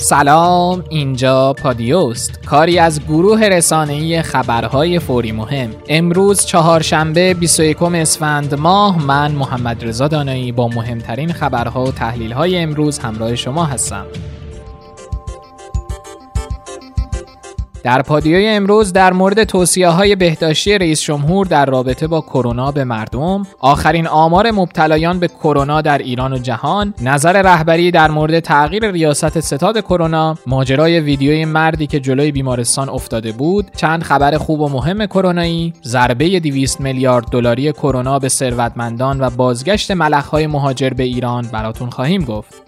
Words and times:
سلام 0.00 0.84
اینجا 0.88 1.52
پادیوست 1.52 2.40
کاری 2.46 2.78
از 2.78 3.00
گروه 3.00 3.40
رسانه‌ای 3.44 4.22
خبرهای 4.22 4.98
فوری 4.98 5.32
مهم. 5.32 5.70
امروز 5.88 6.46
چهارشنبه 6.46 7.34
21 7.34 7.82
اسفند 7.82 8.54
ماه 8.54 9.06
من 9.06 9.32
محمد 9.32 9.84
رضا 9.84 10.08
دانایی 10.08 10.52
با 10.52 10.68
مهمترین 10.68 11.32
خبرها 11.32 11.84
و 11.84 11.90
تحلیل‌های 11.90 12.58
امروز 12.58 12.98
همراه 12.98 13.34
شما 13.34 13.64
هستم. 13.64 14.06
در 17.82 18.02
پادیوی 18.02 18.48
امروز 18.48 18.92
در 18.92 19.12
مورد 19.12 19.44
توصیه 19.44 19.88
های 19.88 20.16
بهداشتی 20.16 20.78
رئیس 20.78 21.00
جمهور 21.00 21.46
در 21.46 21.66
رابطه 21.66 22.06
با 22.06 22.20
کرونا 22.20 22.72
به 22.72 22.84
مردم، 22.84 23.42
آخرین 23.58 24.06
آمار 24.06 24.50
مبتلایان 24.50 25.18
به 25.18 25.28
کرونا 25.28 25.80
در 25.80 25.98
ایران 25.98 26.32
و 26.32 26.38
جهان، 26.38 26.94
نظر 27.00 27.42
رهبری 27.42 27.90
در 27.90 28.10
مورد 28.10 28.40
تغییر 28.40 28.90
ریاست 28.90 29.40
ستاد 29.40 29.80
کرونا، 29.80 30.38
ماجرای 30.46 31.00
ویدیوی 31.00 31.44
مردی 31.44 31.86
که 31.86 32.00
جلوی 32.00 32.32
بیمارستان 32.32 32.88
افتاده 32.88 33.32
بود، 33.32 33.70
چند 33.76 34.02
خبر 34.02 34.38
خوب 34.38 34.60
و 34.60 34.68
مهم 34.68 35.06
کرونایی، 35.06 35.72
ضربه 35.84 36.40
200 36.40 36.80
میلیارد 36.80 37.24
دلاری 37.30 37.72
کرونا 37.72 38.18
به 38.18 38.28
ثروتمندان 38.28 39.20
و 39.20 39.30
بازگشت 39.30 39.90
ملخهای 39.90 40.46
مهاجر 40.46 40.90
به 40.90 41.02
ایران 41.02 41.48
براتون 41.52 41.90
خواهیم 41.90 42.24
گفت. 42.24 42.67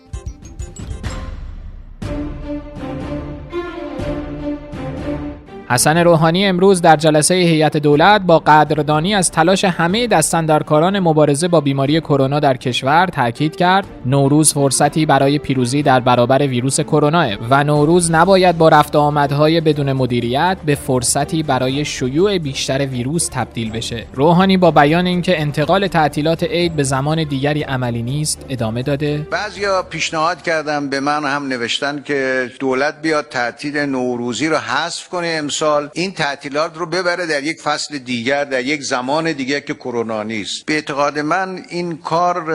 حسن 5.71 5.99
روحانی 5.99 6.47
امروز 6.47 6.83
در 6.83 6.97
جلسه 6.97 7.35
هیئت 7.35 7.77
دولت 7.77 8.21
با 8.21 8.39
قدردانی 8.39 9.15
از 9.15 9.31
تلاش 9.31 9.65
همه 9.65 10.07
دستندرکاران 10.07 10.99
مبارزه 10.99 11.49
با 11.49 11.61
بیماری 11.61 12.01
کرونا 12.01 12.41
در 12.41 12.57
کشور 12.57 13.07
تاکید 13.07 13.57
کرد. 13.57 13.87
نوروز 14.07 14.53
فرصتی 14.53 15.07
برای 15.07 15.39
پیروزی 15.39 15.83
در 15.83 16.01
برابر 16.01 16.47
ویروس 16.47 16.81
کرونا 16.81 17.29
و 17.51 17.65
نوروز 17.65 18.11
نباید 18.11 18.59
با 18.59 18.69
رفت 18.69 18.97
آمدهای 18.97 19.61
بدون 19.61 19.93
مدیریت 19.93 20.57
به 20.67 20.75
فرصتی 20.75 21.43
برای 21.43 21.85
شیوع 21.85 22.39
بیشتر 22.39 22.87
ویروس 22.87 23.29
تبدیل 23.33 23.71
بشه. 23.71 24.07
روحانی 24.15 24.57
با 24.57 24.71
بیان 24.71 25.07
اینکه 25.07 25.41
انتقال 25.41 25.87
تعطیلات 25.87 26.43
عید 26.43 26.77
به 26.77 26.83
زمان 26.83 27.25
دیگری 27.25 27.63
عملی 27.63 28.03
نیست 28.03 28.45
ادامه 28.49 28.83
داده. 28.83 29.27
بعضیا 29.31 29.83
پیشنهاد 29.83 30.43
کردم 30.43 30.89
به 30.89 31.01
من 31.01 31.25
هم 31.25 31.49
نوشتن 31.49 32.03
که 32.03 32.51
دولت 32.61 33.03
بیاد 33.03 33.29
تعطیل 33.29 33.77
نوروزی 33.77 34.49
رو 34.49 34.57
حذف 34.57 35.09
کنه 35.09 35.27
سال 35.61 35.91
این 35.93 36.13
تعطیلات 36.13 36.77
رو 36.77 36.87
ببره 36.87 37.27
در 37.27 37.43
یک 37.43 37.61
فصل 37.61 37.99
دیگر 37.99 38.45
در 38.45 38.65
یک 38.65 38.83
زمان 38.83 39.33
دیگر 39.33 39.61
که 39.61 39.75
کرونا 39.75 40.23
نیست. 40.23 40.67
به 40.67 40.75
اعتقاد 40.75 41.19
من 41.19 41.65
این 41.69 41.97
کار 41.97 42.53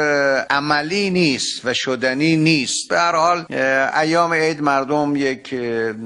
عملی 0.50 1.10
نیست 1.10 1.66
و 1.66 1.74
شدنی 1.74 2.38
نیست. 2.38 2.90
به 2.90 3.00
هر 3.00 3.16
حال 3.16 3.46
ایام 4.02 4.34
عید 4.34 4.62
مردم 4.62 5.16
یک 5.16 5.54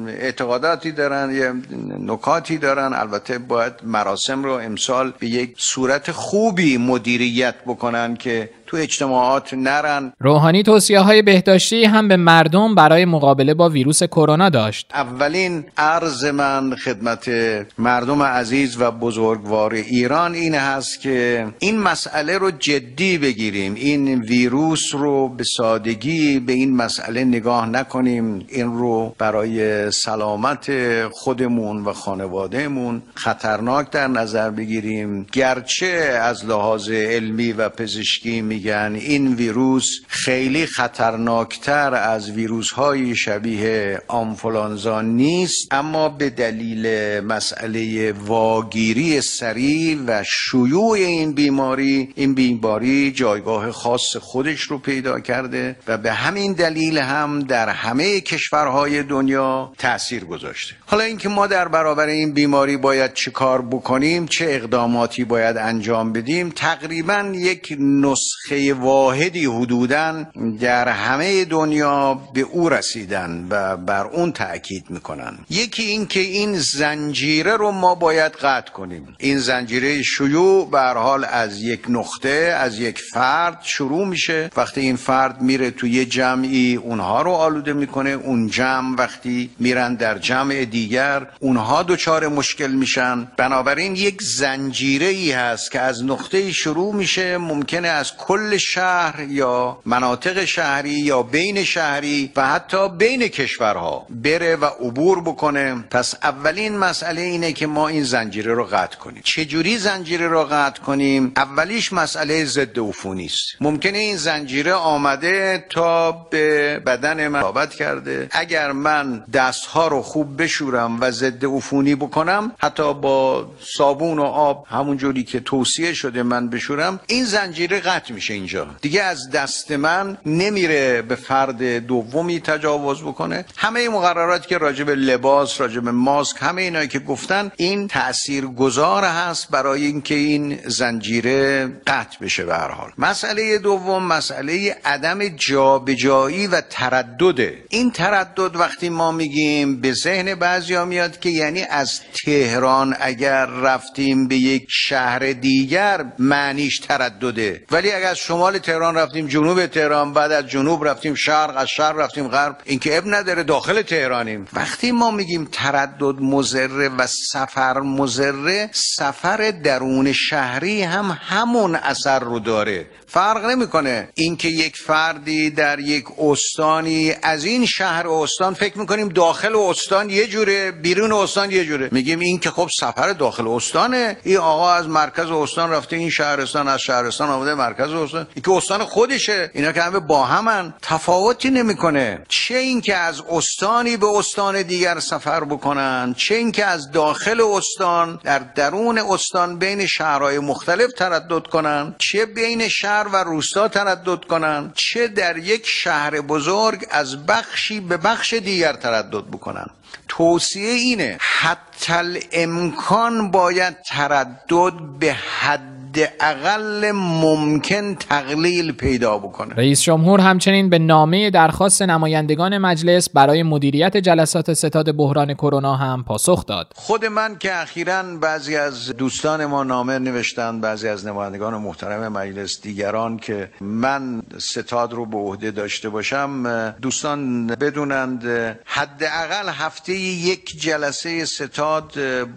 اعتقاداتی 0.08 0.92
دارن 0.92 1.36
یه 1.36 1.54
نکاتی 2.00 2.58
دارن. 2.58 2.94
البته 2.94 3.38
باید 3.38 3.74
مراسم 3.84 4.44
رو 4.44 4.54
امسال 4.54 5.14
به 5.20 5.28
یک 5.28 5.54
صورت 5.58 6.12
خوبی 6.12 6.78
مدیریت 6.78 7.56
بکنن 7.68 8.16
که 8.16 8.50
تو 8.70 8.78
اجتماعات 8.78 9.54
نرن. 9.54 10.14
روحانی 10.20 10.64
توصیه 10.64 11.00
های 11.00 11.22
بهداشتی 11.22 11.86
هم 11.86 12.08
به 12.08 12.18
مردم 12.18 12.76
برای 12.76 13.06
مقابله 13.06 13.54
با 13.54 13.70
ویروس 13.70 14.04
کرونا 14.04 14.50
داشت. 14.50 14.92
اولین 14.94 15.66
عرض 15.78 16.26
من 16.26 16.76
خدمت 16.76 17.30
مردم 17.78 18.24
عزیز 18.24 18.82
و 18.82 18.92
بزرگوار 18.92 19.74
ایران 19.74 20.34
این 20.34 20.56
هست 20.56 21.02
که 21.02 21.48
این 21.60 21.80
مسئله 21.80 22.38
رو 22.38 22.52
جدی 22.52 23.18
بگیریم. 23.18 23.74
این 23.74 24.22
ویروس 24.22 24.96
رو 24.96 25.30
به 25.30 25.44
سادگی 25.44 26.40
به 26.40 26.54
این 26.54 26.76
مسئله 26.76 27.24
نگاه 27.24 27.70
نکنیم. 27.70 28.46
این 28.50 28.78
رو 28.78 29.16
برای 29.18 29.92
سلامت 29.92 30.72
خودمون 31.12 31.84
و 31.84 31.94
خانوادهمون 31.94 33.02
خطرناک 33.16 33.90
در 33.90 34.08
نظر 34.08 34.50
بگیریم. 34.50 35.28
گرچه 35.32 36.20
از 36.22 36.46
لحاظ 36.46 36.90
علمی 36.90 37.52
و 37.52 37.70
پزشکی 37.70 38.42
می 38.42 38.59
میگن 38.60 38.96
این 38.96 39.34
ویروس 39.34 40.00
خیلی 40.08 40.66
خطرناکتر 40.66 41.94
از 41.94 42.32
ویروس 42.32 42.72
های 42.72 43.16
شبیه 43.16 44.02
آنفولانزا 44.08 45.02
نیست 45.02 45.68
اما 45.72 46.10
به 46.10 46.30
دلیل 46.30 46.88
مسئله 47.20 48.12
واگیری 48.12 49.22
سریع 49.22 49.98
و 50.08 50.24
شیوع 50.24 50.92
این 50.92 51.32
بیماری 51.32 52.14
این 52.16 52.34
بیماری 52.34 53.12
جایگاه 53.12 53.72
خاص 53.72 54.18
خودش 54.18 54.62
رو 54.62 54.78
پیدا 54.78 55.20
کرده 55.20 55.76
و 55.88 55.98
به 55.98 56.14
همین 56.14 56.54
دلیل 56.54 56.98
هم 56.98 57.40
در 57.40 57.70
همه 57.70 58.22
کشورهای 58.22 59.04
دنیا 59.04 59.72
تاثیر 59.78 60.26
گذاشته. 60.26 60.76
حالا 60.86 61.04
اینکه 61.04 61.30
ما 61.30 61.48
در 61.48 61.68
برابر 61.68 62.08
این 62.08 62.34
بیماری 62.34 62.78
باید 62.78 63.14
چه 63.14 63.32
کار 63.32 63.62
بکنیم 63.62 64.28
چه 64.28 64.46
اقداماتی 64.50 65.24
باید 65.24 65.58
انجام 65.58 66.14
بدیم 66.14 66.50
تقریبا 66.50 67.32
یک 67.36 67.76
نسخه 67.80 68.49
نسخه 68.52 68.74
واحدی 68.74 69.46
حدودا 69.46 70.26
در 70.62 70.88
همه 70.88 71.46
دنیا 71.46 72.14
به 72.34 72.42
او 72.42 72.70
رسیدن 72.70 73.48
و 73.50 73.78
بر 73.78 74.06
اون 74.06 74.32
تاکید 74.32 74.86
می‌کنن. 74.90 75.38
یکی 75.50 75.84
این 75.84 76.06
که 76.06 76.20
این 76.20 76.60
زنجیره 76.60 77.58
رو 77.58 77.72
ما 77.72 77.96
باید 77.96 78.32
قطع 78.32 78.72
کنیم. 78.72 79.16
این 79.18 79.40
زنجیره 79.40 80.04
شیوع 80.04 80.70
به 80.70 80.80
حال 80.80 81.26
از 81.26 81.62
یک 81.62 81.80
نقطه 81.90 82.56
از 82.60 82.80
یک 82.80 83.00
فرد 83.14 83.60
شروع 83.64 84.08
میشه. 84.08 84.50
وقتی 84.58 84.82
این 84.82 84.96
فرد 84.96 85.42
میره 85.42 85.72
توی 85.72 85.92
یه 85.92 86.06
جمعی 86.06 86.76
اونها 86.76 87.22
رو 87.22 87.32
آلوده 87.32 87.74
می‌کنه. 87.74 88.10
اون 88.10 88.48
جمع 88.48 88.96
وقتی 88.98 89.50
میرن 89.60 89.96
در 89.96 90.18
جمع 90.18 90.66
دیگر 90.66 91.28
اونها 91.40 91.84
دچار 91.84 92.28
مشکل 92.28 92.72
میشن. 92.72 93.28
بنابراین 93.38 93.96
یک 93.96 94.22
زنجیره 94.22 95.08
ای 95.08 95.32
هست 95.32 95.72
که 95.72 95.80
از 95.80 96.04
نقطه 96.04 96.52
شروع 96.52 96.96
میشه. 96.96 97.38
ممکنه 97.38 97.88
از 97.88 98.18
کل 98.18 98.39
کل 98.40 98.58
شهر 98.58 99.26
یا 99.30 99.80
مناطق 99.86 100.46
شهری 100.46 100.90
یا 100.90 101.24
بین 101.24 101.64
شهری 101.64 102.32
و 102.36 102.48
حتی 102.48 102.90
بین 102.90 103.28
کشورها 103.28 104.06
بره 104.10 104.56
و 104.56 104.66
عبور 104.66 105.22
بکنه. 105.22 105.84
پس 105.92 106.16
اولین 106.24 106.78
مسئله 106.78 107.22
اینه 107.22 107.54
که 107.54 107.68
ما 107.68 107.88
این 107.88 108.04
زنجیره 108.04 108.54
رو 108.54 108.64
قطع 108.64 108.98
کنیم. 108.98 109.22
چجوری 109.24 109.78
زنجیره 109.78 110.28
رو 110.28 110.44
قطع 110.44 110.82
کنیم؟ 110.82 111.32
اولیش 111.36 111.94
مسئله 111.94 112.46
ضد 112.46 112.80
عفونی 112.80 113.26
است. 113.26 113.62
ممکنه 113.62 113.98
این 113.98 114.18
زنجیره 114.18 114.74
آمده 114.74 115.66
تا 115.70 116.12
به 116.12 116.80
بدن 116.86 117.28
من 117.28 117.42
رابط 117.42 117.74
کرده. 117.74 118.28
اگر 118.32 118.72
من 118.72 119.24
دستها 119.34 119.88
رو 119.88 120.02
خوب 120.02 120.42
بشورم 120.42 121.02
و 121.02 121.12
ضد 121.12 121.46
عفونی 121.46 121.96
بکنم 121.96 122.52
حتی 122.60 122.94
با 122.94 123.52
صابون 123.78 124.20
و 124.20 124.24
آب 124.24 124.66
همون 124.70 124.98
جوری 124.98 125.24
که 125.24 125.40
توصیه 125.40 125.94
شده 125.94 126.24
من 126.24 126.50
بشورم 126.50 127.00
این 127.08 127.26
زنجیره 127.26 127.80
قطع 127.80 128.14
میشه. 128.14 128.29
اینجا. 128.34 128.68
دیگه 128.82 129.04
از 129.04 129.30
دست 129.30 129.72
من 129.72 130.18
نمیره 130.26 131.02
به 131.02 131.16
فرد 131.16 131.64
دومی 131.64 132.40
تجاوز 132.40 133.02
بکنه. 133.02 133.46
همه 133.58 133.90
مقرراتی 133.90 134.48
که 134.48 134.58
راجب 134.58 134.90
لباس 134.90 135.62
راجب 135.62 135.88
ماسک 135.90 136.38
همه 136.40 136.62
اینایی 136.62 136.88
که 136.88 137.00
گفتن 137.00 137.52
این 137.58 137.88
تأثیر 137.88 138.46
گذار 138.46 139.04
هست 139.04 139.52
برای 139.52 139.86
اینکه 139.86 140.16
این 140.16 140.60
زنجیره 140.66 141.68
قطع 141.88 142.18
بشه 142.22 142.46
به 142.46 142.56
هر 142.56 142.72
حال. 142.72 142.92
مسئله 142.98 143.58
دوم 143.58 144.04
مسئله 144.04 144.78
عدم 144.86 145.28
جابجایی 145.28 146.48
و 146.48 146.62
تردده. 146.62 147.64
این 147.70 147.92
تردد 147.92 148.56
وقتی 148.56 148.90
ما 148.90 149.12
میگیم 149.12 149.82
به 149.82 149.94
ذهن 149.94 150.36
بعضیا 150.36 150.86
میاد 150.86 151.20
که 151.20 151.30
یعنی 151.30 151.62
از 151.64 152.02
تهران 152.26 152.96
اگر 153.00 153.46
رفتیم 153.46 154.28
به 154.28 154.36
یک 154.36 154.66
شهر 154.70 155.20
دیگر 155.20 156.06
معنیش 156.20 156.80
تردده. 156.80 157.64
ولی 157.72 157.92
اگر 157.92 158.14
شمال 158.20 158.58
تهران 158.58 158.96
رفتیم 158.96 159.28
جنوب 159.28 159.66
تهران 159.66 160.14
بعد 160.14 160.32
از 160.32 160.48
جنوب 160.48 160.88
رفتیم 160.88 161.16
شرق 161.16 161.58
از 161.58 161.68
شرق 161.68 162.00
رفتیم 162.00 162.28
غرب. 162.28 162.58
اینکه 162.66 162.98
اب 162.98 163.04
نداره 163.08 163.44
داخل 163.44 163.82
تهرانیم. 163.82 164.48
وقتی 164.54 164.92
ما 164.92 165.12
میگیم 165.12 165.50
تردد 165.52 166.22
مزره 166.22 166.90
و 166.90 167.08
سفر 167.08 167.80
مزره 167.80 168.70
سفر 168.74 169.52
درون 169.64 170.12
شهری 170.14 170.84
هم 170.84 171.18
همون 171.22 171.76
اثر 171.76 172.20
رو 172.20 172.40
داره. 172.40 172.86
فرق 173.12 173.46
نمی‌کنه. 173.46 174.10
اینکه 174.16 174.48
یک 174.48 174.78
فردی 174.78 175.50
در 175.50 175.80
یک 175.80 176.06
استانی 176.20 177.14
از 177.24 177.44
این 177.44 177.66
شهر 177.66 178.08
استان 178.08 178.54
فکر 178.54 178.78
می‌کنیم 178.78 179.10
داخل 179.10 179.56
استان 179.56 180.10
یه 180.10 180.28
جوره 180.28 180.72
بیرون 180.72 181.12
استان 181.12 181.52
یه 181.52 181.66
جوره. 181.66 181.90
میگیم 181.92 182.20
این 182.20 182.40
که 182.40 182.52
خب 182.52 182.68
سفر 182.80 183.14
داخل 183.14 183.48
استانه. 183.48 184.18
این 184.24 184.38
آقا 184.38 184.72
از 184.72 184.88
مرکز 184.88 185.32
استان 185.32 185.72
رفته 185.72 185.96
این 185.96 186.10
شهرستان 186.10 186.68
از 186.68 186.80
شهرستان 186.80 187.30
آمده 187.30 187.54
مرکز 187.54 187.92
استان. 187.92 188.28
این 188.36 188.44
که 188.44 188.52
استان 188.52 188.86
خودشه. 188.86 189.52
اینا 189.54 189.72
که 189.72 189.82
همه 189.82 190.00
با 190.00 190.26
همن. 190.26 190.74
تفاوتی 190.82 191.50
نمی‌کنه. 191.50 192.24
چه 192.28 192.56
اینکه 192.56 192.96
از 192.96 193.22
استانی 193.30 193.98
به 193.98 194.08
استان 194.08 194.62
دیگر 194.62 195.00
سفر 195.00 195.44
بکنن 195.44 196.16
چه 196.18 196.36
اینکه 196.36 196.66
از 196.66 196.92
داخل 196.92 197.42
استان 197.42 198.20
در 198.24 198.40
درون 198.40 198.98
استان 198.98 199.60
بین 199.60 199.86
شهرهای 199.86 200.40
مختلف 200.40 200.92
تردد 200.92 201.48
کنن 201.48 201.96
چه 201.98 202.26
بین 202.26 202.68
شهر 202.68 202.99
شهر 203.00 203.08
و 203.08 203.24
روستا 203.24 203.68
تردد 203.68 204.26
کنن 204.26 204.72
چه 204.76 205.08
در 205.08 205.38
یک 205.38 205.68
شهر 205.68 206.22
بزرگ 206.22 206.88
از 206.92 207.26
بخشی 207.26 207.80
به 207.80 207.98
بخش 207.98 208.34
دیگر 208.34 208.74
تردد 208.74 209.24
بکنن 209.32 209.66
توصیه 210.08 210.72
اینه 210.72 211.18
حتی 211.20 212.20
امکان 212.32 213.32
باید 213.32 213.78
تردد 213.82 214.74
به 215.00 215.14
حد 215.14 215.79
اقل 216.20 216.92
ممکن 216.92 217.96
تقلیل 217.96 218.72
پیدا 218.72 219.18
بکنه. 219.18 219.56
رئیس 219.56 219.82
جمهور 219.82 220.20
همچنین 220.20 220.70
به 220.70 220.80
نامه 220.80 221.30
درخواست 221.30 221.82
نمایندگان 221.82 222.58
مجلس 222.58 223.10
برای 223.10 223.44
مدیریت 223.44 223.98
جلسات 223.98 224.54
ستاد 224.54 224.96
بحران 224.96 225.34
کرونا 225.34 225.76
هم 225.76 226.04
پاسخ 226.04 226.46
داد. 226.46 226.72
خود 226.76 227.06
من 227.06 227.38
که 227.38 227.62
اخیرا 227.62 228.04
بعضی 228.22 228.56
از 228.56 228.88
دوستان 228.88 229.46
ما 229.46 229.64
نامه 229.64 230.00
نوشتن 230.00 230.62
بعضی 230.62 230.88
از 230.88 231.08
نمایندگان 231.08 231.58
محترم 231.58 232.12
مجلس 232.12 232.62
دیگران 232.62 233.18
که 233.18 233.50
من 233.62 234.22
ستاد 234.38 234.94
رو 234.94 235.06
به 235.06 235.18
عهده 235.18 235.52
داشته 235.52 235.90
باشم 235.90 236.70
دوستان 236.82 237.48
بدونند 237.48 238.26
حداقل 238.66 239.50
هفته 239.50 239.94
یک 239.94 240.62
جلسه 240.62 241.26
ستاد 241.26 241.94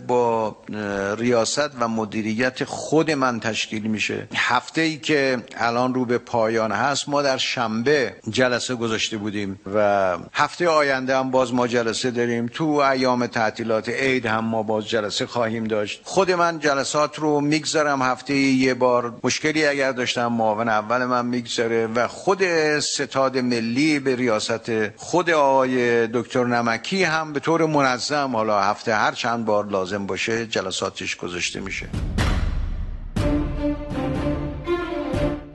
با 0.07 0.57
ریاست 1.19 1.71
و 1.81 1.89
مدیریت 1.89 2.65
خود 2.65 3.11
من 3.11 3.41
تشکیل 3.43 3.83
میشه. 3.83 4.29
هفته 4.35 4.81
ای 4.81 4.97
که 4.97 5.39
الان 5.57 5.95
رو 5.95 6.05
به 6.05 6.19
پایان 6.19 6.73
هست 6.73 7.09
ما 7.09 7.23
در 7.23 7.37
شنبه 7.37 8.15
جلسه 8.31 8.75
گذاشته 8.75 9.17
بودیم 9.17 9.61
و 9.75 10.17
هفته 10.33 10.69
آینده 10.69 11.17
هم 11.17 11.31
باز 11.31 11.55
ما 11.55 11.67
جلسه 11.67 12.11
داریم. 12.11 12.47
تو 12.47 12.65
ایام 12.65 13.27
تعطیلات 13.27 13.89
عید 13.89 14.27
هم 14.27 14.45
ما 14.45 14.63
باز 14.63 14.89
جلسه 14.89 15.27
خواهیم 15.27 15.65
داشت. 15.65 16.01
خود 16.05 16.31
من 16.31 16.59
جلسات 16.59 17.19
رو 17.19 17.41
می‌گذارم. 17.41 18.03
هفته 18.03 18.35
یه 18.35 18.75
بار 18.75 19.15
مشکلی 19.25 19.67
اگر 19.67 19.93
داشتم 19.93 20.27
معاون 20.27 20.69
اول 20.69 21.05
من 21.05 21.27
می‌گذاره 21.27 21.87
و 21.87 22.09
خود 22.09 22.43
ستاد 22.81 23.39
ملی 23.39 23.99
به 23.99 24.17
ریاست 24.17 24.97
خود 24.97 25.31
آقای 25.31 26.07
دکتر 26.07 26.45
نمکی 26.45 27.05
هم 27.05 27.33
به 27.33 27.41
طور 27.41 27.67
منظم 27.67 28.37
حالا 28.37 28.61
هفته 28.61 28.95
هر 28.95 29.13
چند 29.13 29.45
بار 29.45 29.67
لازم 29.67 30.07
باشه 30.07 30.47
جلساتش 30.47 31.17
گذاشته 31.17 31.61
میشه. 31.61 31.89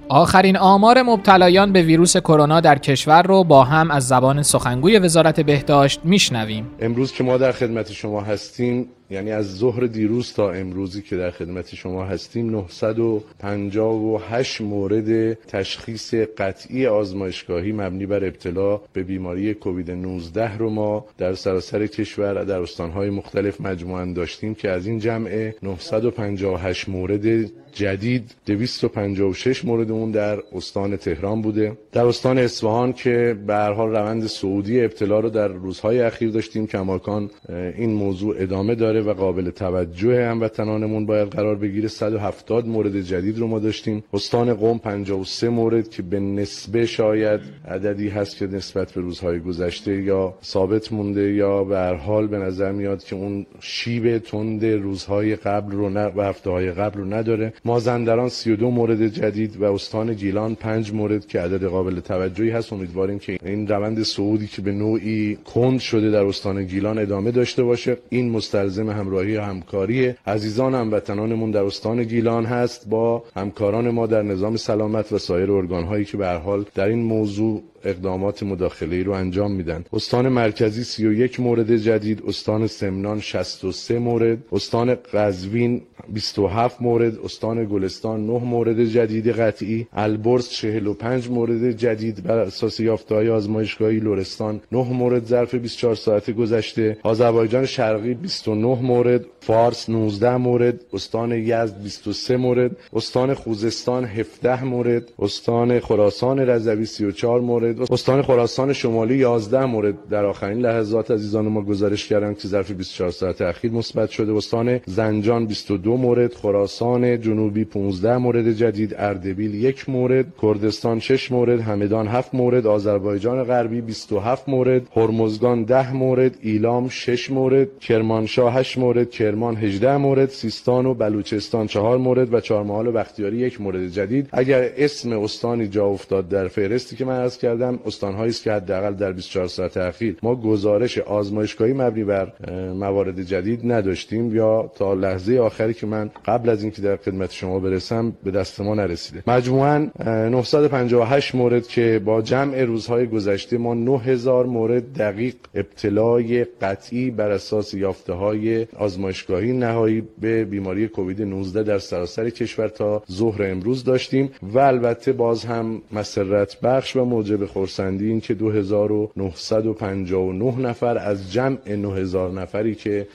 آخرین 0.09 0.57
آمار 0.57 1.01
مبتلایان 1.01 1.71
به 1.71 1.81
ویروس 1.81 2.17
کرونا 2.17 2.59
در 2.59 2.77
کشور 2.77 3.21
رو 3.21 3.43
با 3.43 3.63
هم 3.63 3.91
از 3.91 4.07
زبان 4.07 4.41
سخنگوی 4.41 4.99
وزارت 4.99 5.39
بهداشت 5.39 5.99
میشنویم. 6.03 6.67
امروز 6.79 7.11
که 7.11 7.23
ما 7.23 7.37
در 7.37 7.51
خدمت 7.51 7.91
شما 7.91 8.21
هستیم 8.21 8.89
یعنی 9.09 9.31
از 9.31 9.57
ظهر 9.57 9.85
دیروز 9.85 10.33
تا 10.33 10.51
امروزی 10.51 11.01
که 11.01 11.17
در 11.17 11.31
خدمت 11.31 11.75
شما 11.75 12.05
هستیم 12.05 12.49
958 12.49 14.61
مورد 14.61 15.33
تشخیص 15.33 16.13
قطعی 16.13 16.87
آزمایشگاهی 16.87 17.71
مبنی 17.71 18.05
بر 18.05 18.25
ابتلا 18.25 18.81
به 18.93 19.03
بیماری 19.03 19.53
کووید 19.53 19.91
19 19.91 20.57
رو 20.57 20.69
ما 20.69 21.05
در 21.17 21.33
سراسر 21.33 21.87
کشور 21.87 22.43
در 22.43 22.61
استانهای 22.61 23.09
مختلف 23.09 23.61
مجموعا 23.61 24.05
داشتیم 24.05 24.55
که 24.55 24.69
از 24.69 24.87
این 24.87 24.99
جمع 24.99 25.51
958 25.63 26.89
مورد 26.89 27.51
جدید 27.77 28.35
256 28.45 29.65
مورد 29.65 29.91
اون 29.91 30.11
در 30.11 30.39
استان 30.55 30.97
تهران 30.97 31.41
بوده. 31.41 31.77
در 31.91 32.05
استان 32.05 32.37
اصفهان 32.37 32.93
که 32.93 33.37
به 33.47 33.53
هر 33.53 33.73
حال 33.73 33.89
روند 33.89 34.27
سعودی 34.27 34.83
ابتلا 34.83 35.19
رو 35.19 35.29
در 35.29 35.47
روزهای 35.47 36.01
اخیر 36.01 36.31
داشتیم 36.31 36.67
کماکان 36.67 37.29
این 37.77 37.93
موضوع 37.93 38.35
ادامه 38.39 38.75
داره. 38.75 38.96
و 39.01 39.13
قابل 39.13 39.49
توجه 39.49 40.25
هموطنانمون 40.25 41.05
باید 41.05 41.27
قرار 41.27 41.55
بگیره. 41.55 41.87
170 41.87 42.67
مورد 42.67 43.01
جدید 43.01 43.39
رو 43.39 43.47
ما 43.47 43.59
داشتیم. 43.59 44.03
استان 44.13 44.53
قم 44.53 44.77
53 44.77 45.49
مورد 45.49 45.89
که 45.89 46.01
به 46.01 46.19
نسبه 46.19 46.85
شاید 46.85 47.41
عددی 47.67 48.09
هست 48.09 48.37
که 48.37 48.47
نسبت 48.47 48.91
به 48.91 49.01
روزهای 49.01 49.39
گذشته 49.39 50.01
یا 50.01 50.33
ثابت 50.43 50.91
مونده 50.91 51.33
یا 51.33 51.63
به 51.63 51.77
هر 51.77 51.93
حال 51.93 52.27
به 52.27 52.37
نظر 52.37 52.71
میاد 52.71 53.03
که 53.03 53.15
اون 53.15 53.45
شیب 53.59 54.17
تند 54.17 54.65
روزهای 54.65 55.35
قبل 55.35 55.71
رو 55.71 55.89
نه 55.89 56.05
و 56.15 56.21
هفته 56.21 56.49
های 56.49 56.71
قبل 56.71 56.99
رو 56.99 57.05
نداره. 57.13 57.53
مازندران 57.65 58.29
32 58.29 58.71
مورد 58.71 59.07
جدید 59.07 59.61
و 59.61 59.73
استان 59.73 60.13
گیلان 60.13 60.55
5 60.55 60.93
مورد 60.93 61.27
که 61.27 61.39
عدد 61.41 61.63
قابل 61.63 61.99
توجهی 61.99 62.49
هست. 62.49 62.73
امیدواریم 62.73 63.19
که 63.19 63.37
این 63.45 63.67
روند 63.67 64.03
صعودی 64.03 64.47
که 64.47 64.61
به 64.61 64.71
نوعی 64.71 65.35
کند 65.35 65.79
شده 65.79 66.11
در 66.11 66.25
استان 66.25 66.63
گیلان 66.63 66.97
ادامه 66.97 67.31
داشته 67.31 67.63
باشه. 67.63 67.97
این 68.09 68.31
مستلزم 68.31 68.86
همراهی 68.89 69.37
و 69.37 69.41
همکاری 69.41 70.13
عزیزان 70.27 70.75
هموطنانمون 70.75 71.51
در 71.51 71.63
استان 71.63 72.03
گیلان 72.03 72.45
هست 72.45 72.89
با 72.89 73.23
همکاران 73.35 73.89
ما 73.89 74.07
در 74.07 74.21
نظام 74.21 74.57
سلامت 74.57 75.11
و 75.11 75.17
سایر 75.17 75.51
ارگانهایی 75.51 76.05
که 76.05 76.17
به 76.17 76.27
حال 76.27 76.65
در 76.75 76.87
این 76.87 77.03
موضوع 77.03 77.63
اقدامات 77.83 78.43
مداخله 78.43 79.03
رو 79.03 79.11
انجام 79.11 79.51
میدن. 79.51 79.85
استان 79.93 80.27
مرکزی 80.29 80.83
31 80.83 81.39
مورد 81.39 81.75
جدید 81.77 82.23
استان 82.27 82.67
سمنان 82.67 83.19
63 83.19 83.99
مورد 83.99 84.37
استان 84.51 84.95
قزوین 84.95 85.81
27 86.13 86.81
مورد 86.81 87.19
استان 87.19 87.65
گلستان 87.65 88.25
9 88.25 88.31
مورد 88.43 88.83
جدید 88.85 89.27
قطعی 89.27 89.87
البرز 89.93 90.49
45 90.49 91.29
مورد 91.29 91.71
جدید 91.71 92.23
بر 92.23 92.39
اساس 92.39 92.79
یافته‌های 92.79 93.29
آزمایشگاهی 93.29 93.99
لرستان 93.99 94.61
9 94.71 94.93
مورد 94.93 95.25
ظرف 95.25 95.55
24 95.55 95.95
ساعت 95.95 96.31
گذشته 96.31 96.97
آذربایجان 97.03 97.65
شرقی 97.65 98.13
29 98.13 98.81
مورد 98.81 99.25
فارس 99.41 99.89
19 99.89 100.37
مورد 100.37 100.81
استان 100.93 101.31
یزد 101.31 101.83
23 101.83 102.37
مورد 102.37 102.77
استان 102.93 103.33
خوزستان 103.33 104.05
17 104.05 104.63
مورد 104.63 105.11
استان 105.19 105.79
خراسان 105.79 106.39
رضوی 106.39 106.85
34 106.85 107.41
مورد 107.41 107.76
استان 107.79 108.21
خراسان 108.21 108.73
شمالی 108.73 109.17
11 109.17 109.65
مورد 109.65 110.07
در 110.09 110.25
آخرین 110.25 110.59
لحظات 110.59 111.11
عزیزان 111.11 111.47
ما 111.47 111.61
گزارش 111.61 112.07
کردند 112.07 112.37
که 112.37 112.47
ظرف 112.47 112.71
24 112.71 113.11
ساعت 113.11 113.41
اخیر 113.41 113.71
مثبت 113.71 114.09
شده. 114.09 114.33
استان 114.33 114.79
زنجان 114.85 115.45
22 115.45 115.97
مورد 115.97 116.33
خراسان 116.33 117.21
جنوبی 117.21 117.65
15 117.65 118.17
مورد 118.17 118.51
جدید 118.51 118.95
اردبیل 118.97 119.53
یک 119.53 119.89
مورد 119.89 120.25
کردستان 120.41 120.99
6 120.99 121.31
مورد 121.31 121.59
همدان 121.61 122.07
7 122.07 122.35
مورد 122.35 122.67
آذربایجان 122.67 123.43
غربی 123.43 123.81
27 123.81 124.49
مورد 124.49 124.81
هرمزگان 124.95 125.63
10 125.63 125.93
مورد 125.93 126.37
ایلام 126.41 126.89
6 126.89 127.31
مورد 127.31 127.79
کرمانشاه 127.79 128.53
8 128.53 128.77
مورد 128.77 129.09
کرمان 129.09 129.55
18 129.55 129.97
مورد 129.97 130.29
سیستان 130.29 130.85
و 130.85 130.93
بلوچستان 130.93 131.67
4 131.67 131.97
مورد 131.97 132.33
و 132.33 132.39
چهارمحال 132.39 132.87
و 132.87 132.91
بختیاری 132.91 133.37
یک 133.37 133.61
مورد 133.61 133.87
جدید. 133.87 134.29
اگر 134.31 134.69
اسم 134.77 135.19
استانی 135.19 135.67
جا 135.67 135.85
افتاد 135.85 136.29
در 136.29 136.47
فهرستی 136.47 136.95
که 136.95 137.05
من 137.05 137.19
عرض 137.19 137.37
کردم 137.37 137.56
استانهایی 137.63 138.29
است 138.29 138.43
که 138.43 138.51
حداقل 138.51 138.93
در 138.93 139.11
24 139.11 139.47
ساعت 139.47 139.77
اخیر 139.77 140.17
ما 140.23 140.35
گزارش 140.35 140.97
آزمایشگاهی 140.97 141.73
مبنی 141.73 142.03
بر 142.03 142.33
موارد 142.73 143.21
جدید 143.21 143.71
نداشتیم 143.71 144.35
یا 144.35 144.71
تا 144.75 144.93
لحظه 144.93 145.37
آخری 145.39 145.73
که 145.73 145.87
من 145.87 146.09
قبل 146.25 146.49
از 146.49 146.63
اینکه 146.63 146.81
در 146.81 146.95
خدمت 146.95 147.31
شما 147.31 147.59
برسم 147.59 148.13
به 148.23 148.31
دست 148.31 148.61
ما 148.61 148.75
نرسیده. 148.75 149.23
مجموعا 149.27 149.87
958 150.05 151.35
مورد 151.35 151.67
که 151.67 152.01
با 152.05 152.21
جمع 152.21 152.63
روزهای 152.63 153.07
گذشته 153.07 153.57
ما 153.57 153.73
9000 153.73 154.45
مورد 154.45 154.93
دقیق 154.93 155.35
ابتلای 155.55 156.43
قطعی 156.43 157.11
بر 157.11 157.31
اساس 157.31 157.73
یافته 157.73 158.13
های 158.13 158.65
آزمایشگاهی 158.77 159.53
نهایی 159.53 160.03
به 160.21 160.45
بیماری 160.45 160.87
کووید 160.87 161.21
19 161.21 161.63
در 161.63 161.79
سراسر 161.79 162.29
کشور 162.29 162.67
تا 162.67 163.03
ظهر 163.11 163.43
امروز 163.43 163.83
داشتیم 163.83 164.29
و 164.41 164.59
البته 164.59 165.13
باز 165.13 165.45
هم 165.45 165.81
مسرت 165.91 166.61
بخش 166.61 166.95
و 166.95 167.05
موجب 167.05 167.45
خورسندی 167.47 168.07
این 168.07 168.21
که 168.21 168.33
2959 168.33 170.59
نفر 170.59 170.97
از 170.97 171.31
جمع 171.31 171.57
9000 171.75 172.31
نفری 172.31 172.75
که 172.75 173.07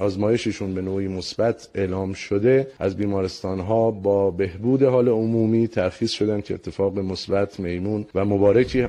آزمایششون 0.00 0.74
به 0.74 0.82
نوعی 0.82 1.08
مثبت 1.08 1.68
اعلام 1.74 2.12
شده 2.12 2.66
از 2.78 2.96
بیمارستان 2.96 3.60
ها 3.60 3.90
با 3.90 4.30
بهبود 4.30 4.82
حال 4.82 5.08
عمومی 5.08 5.68
ترخیص 5.68 6.10
شدن 6.10 6.40
که 6.40 6.54
اتفاق 6.54 6.98
مثبت 6.98 7.60
میمون 7.60 8.06
و 8.14 8.24
مبارکی 8.24 8.86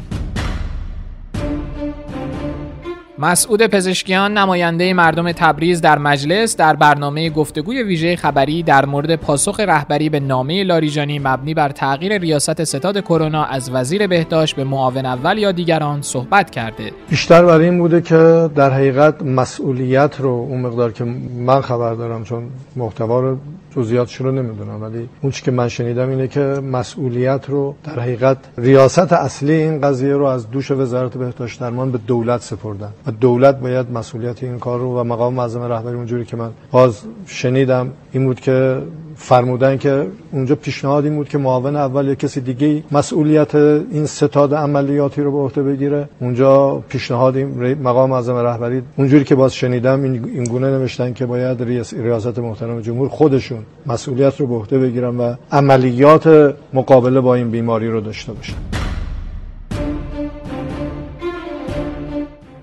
مسعود 3.21 3.67
پزشکیان 3.67 4.37
نماینده 4.37 4.93
مردم 4.93 5.31
تبریز 5.31 5.81
در 5.81 5.97
مجلس 5.97 6.57
در 6.57 6.75
برنامه 6.75 7.29
گفتگوی 7.29 7.83
ویژه 7.83 8.15
خبری 8.15 8.63
در 8.63 8.85
مورد 8.85 9.15
پاسخ 9.15 9.59
رهبری 9.59 10.09
به 10.09 10.19
نامه 10.19 10.63
لاریجانی 10.63 11.19
مبنی 11.19 11.53
بر 11.53 11.69
تغییر 11.69 12.17
ریاست 12.17 12.63
ستاد 12.63 12.99
کرونا 12.99 13.43
از 13.43 13.71
وزیر 13.73 14.07
بهداشت 14.07 14.55
به 14.55 14.63
معاون 14.63 15.05
اول 15.05 15.37
یا 15.37 15.51
دیگران 15.51 16.01
صحبت 16.01 16.49
کرده. 16.49 16.91
بیشتر 17.09 17.45
برای 17.45 17.65
این 17.65 17.77
بوده 17.77 18.01
که 18.01 18.49
در 18.55 18.69
حقیقت 18.69 19.23
مسئولیت 19.23 20.15
رو 20.19 20.29
اون 20.29 20.61
مقدار 20.61 20.91
که 20.91 21.03
من 21.45 21.61
خبر 21.61 21.93
دارم 21.93 22.23
چون 22.23 22.43
محتوا 22.75 23.19
رو 23.19 23.37
جزئیاتش 23.75 24.15
رو 24.15 24.31
نمی‌دونم 24.31 24.81
ولی 24.81 25.09
اون 25.21 25.31
که 25.31 25.51
من 25.51 25.67
شنیدم 25.67 26.09
اینه 26.09 26.27
که 26.27 26.39
مسئولیت 26.71 27.49
رو 27.49 27.75
در 27.83 27.99
حقیقت 27.99 28.37
ریاست 28.57 29.13
اصلی 29.13 29.53
این 29.53 29.81
قضیه 29.81 30.13
رو 30.13 30.25
از 30.25 30.51
دوش 30.51 30.71
وزارت 30.71 31.17
بهداشت 31.17 31.59
درمان 31.59 31.91
به 31.91 31.97
دولت 31.97 32.41
سپردن. 32.41 32.89
و 33.07 33.11
دولت 33.11 33.59
باید 33.59 33.91
مسئولیت 33.91 34.43
این 34.43 34.59
کار 34.59 34.79
رو 34.79 34.99
و 34.99 35.03
مقام 35.03 35.33
معظم 35.33 35.61
رهبری 35.61 35.95
اونجوری 35.95 36.25
که 36.25 36.37
من 36.37 36.51
باز 36.71 37.01
شنیدم 37.25 37.91
این 38.11 38.25
بود 38.25 38.39
که 38.39 38.81
فرمودن 39.15 39.77
که 39.77 40.07
اونجا 40.31 40.55
پیشنهاد 40.55 41.03
این 41.03 41.15
بود 41.15 41.29
که 41.29 41.37
معاون 41.37 41.75
اول 41.75 42.07
یا 42.07 42.15
کسی 42.15 42.41
دیگه 42.41 42.83
مسئولیت 42.91 43.55
این 43.55 44.05
ستاد 44.05 44.53
عملیاتی 44.53 45.21
رو 45.21 45.31
به 45.31 45.37
عهده 45.37 45.63
بگیره. 45.63 46.09
اونجا 46.21 46.83
پیشنهاد 46.89 47.37
مقام 47.37 48.11
اعظم 48.11 48.35
رهبری 48.35 48.81
اونجوری 48.97 49.23
که 49.23 49.35
باز 49.35 49.53
شنیدم 49.53 50.03
این 50.03 50.43
گونه 50.43 50.67
نوشتن 50.67 51.13
که 51.13 51.25
باید 51.25 51.63
ریاست 51.93 52.39
محترم 52.39 52.81
جمهور 52.81 53.09
خودشون 53.09 53.59
مسئولیت 53.85 54.39
رو 54.39 54.47
به 54.47 54.55
عهده 54.55 54.79
بگیرن 54.79 55.17
و 55.17 55.35
عملیات 55.51 56.55
مقابله 56.73 57.21
با 57.21 57.35
این 57.35 57.51
بیماری 57.51 57.87
رو 57.87 58.01
داشته 58.01 58.33
باشن. 58.33 58.80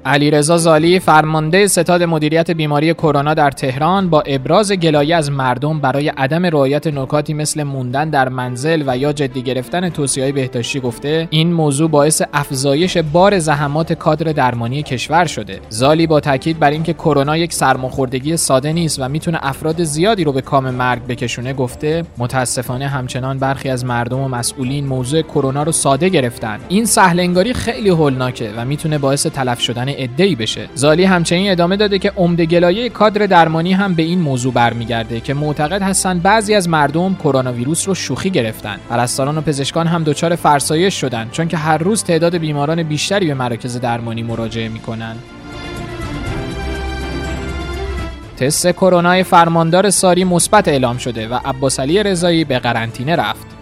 علیرضا 0.08 0.58
زالی 0.58 0.98
فرمانده 0.98 1.66
ستاد 1.66 2.02
مدیریت 2.02 2.50
بیماری 2.50 2.94
کرونا 2.94 3.34
در 3.34 3.50
تهران 3.50 4.10
با 4.10 4.20
ابراز 4.20 4.72
گلایه 4.72 5.16
از 5.16 5.30
مردم 5.30 5.80
برای 5.80 6.08
عدم 6.08 6.46
رعایت 6.46 6.86
نکاتی 6.86 7.34
مثل 7.34 7.62
موندن 7.62 8.10
در 8.10 8.28
منزل 8.28 8.82
و 8.86 8.96
یا 8.96 9.12
جدی 9.12 9.42
گرفتن 9.42 9.88
توصیه‌های 9.88 10.32
بهداشتی 10.32 10.80
گفته 10.80 11.28
این 11.30 11.52
موضوع 11.52 11.90
باعث 11.90 12.22
افزایش 12.32 12.96
بار 12.96 13.38
زحمات 13.38 13.92
کادر 13.92 14.32
درمانی 14.32 14.82
کشور 14.82 15.24
شده. 15.26 15.60
زالی 15.68 16.06
با 16.06 16.20
تاکید 16.20 16.58
بر 16.58 16.70
اینکه 16.70 16.92
کرونا 16.92 17.36
یک 17.36 17.52
سرماخوردگی 17.52 18.36
ساده 18.36 18.72
نیست 18.72 19.00
و 19.00 19.08
می‌تونه 19.08 19.38
افراد 19.42 19.82
زیادی 19.82 20.24
رو 20.24 20.32
به 20.32 20.40
کام 20.40 20.70
مرگ 20.70 21.06
بکشونه 21.06 21.52
گفته 21.52 22.04
متاسفانه 22.18 22.88
همچنان 22.88 23.38
برخی 23.38 23.68
از 23.68 23.84
مردم 23.84 24.20
و 24.20 24.28
مسئولین 24.28 24.86
موضوع 24.86 25.22
کرونا 25.22 25.62
رو 25.62 25.72
ساده 25.72 26.08
گرفتن. 26.08 26.58
این 26.68 26.84
سهل 26.84 27.52
خیلی 27.52 27.88
هولناکه 27.88 28.50
و 28.56 28.64
می‌تونه 28.64 28.98
باعث 28.98 29.26
تلف 29.26 29.60
شدن 29.60 29.97
عده‌ای 29.98 30.34
بشه. 30.34 30.68
زالی 30.74 31.04
همچنین 31.04 31.50
ادامه 31.50 31.76
داده 31.76 31.98
که 31.98 32.12
عمده 32.16 32.46
گلایه 32.46 32.88
کادر 32.88 33.26
درمانی 33.26 33.72
هم 33.72 33.94
به 33.94 34.02
این 34.02 34.20
موضوع 34.20 34.52
برمیگرده 34.52 35.20
که 35.20 35.34
معتقد 35.34 35.82
هستند 35.82 36.22
بعضی 36.22 36.54
از 36.54 36.68
مردم 36.68 37.14
کرونا 37.14 37.52
ویروس 37.52 37.88
رو 37.88 37.94
شوخی 37.94 38.30
گرفتن. 38.30 38.78
پرستاران 38.90 39.38
و 39.38 39.40
پزشکان 39.40 39.86
هم 39.86 40.04
دچار 40.04 40.36
فرسایش 40.36 40.94
شدن 41.00 41.28
چون 41.32 41.48
که 41.48 41.56
هر 41.56 41.78
روز 41.78 42.04
تعداد 42.04 42.36
بیماران 42.36 42.82
بیشتری 42.82 43.26
به 43.26 43.34
مراکز 43.34 43.80
درمانی 43.80 44.22
مراجعه 44.22 44.68
می‌کنن. 44.68 45.16
تست 48.36 48.72
کرونا 48.72 49.22
فرماندار 49.22 49.90
ساری 49.90 50.24
مثبت 50.24 50.68
اعلام 50.68 50.98
شده 50.98 51.28
و 51.28 51.38
عباس 51.44 51.80
علی 51.80 52.02
رضایی 52.02 52.44
به 52.44 52.58
قرنطینه 52.58 53.16
رفت. 53.16 53.57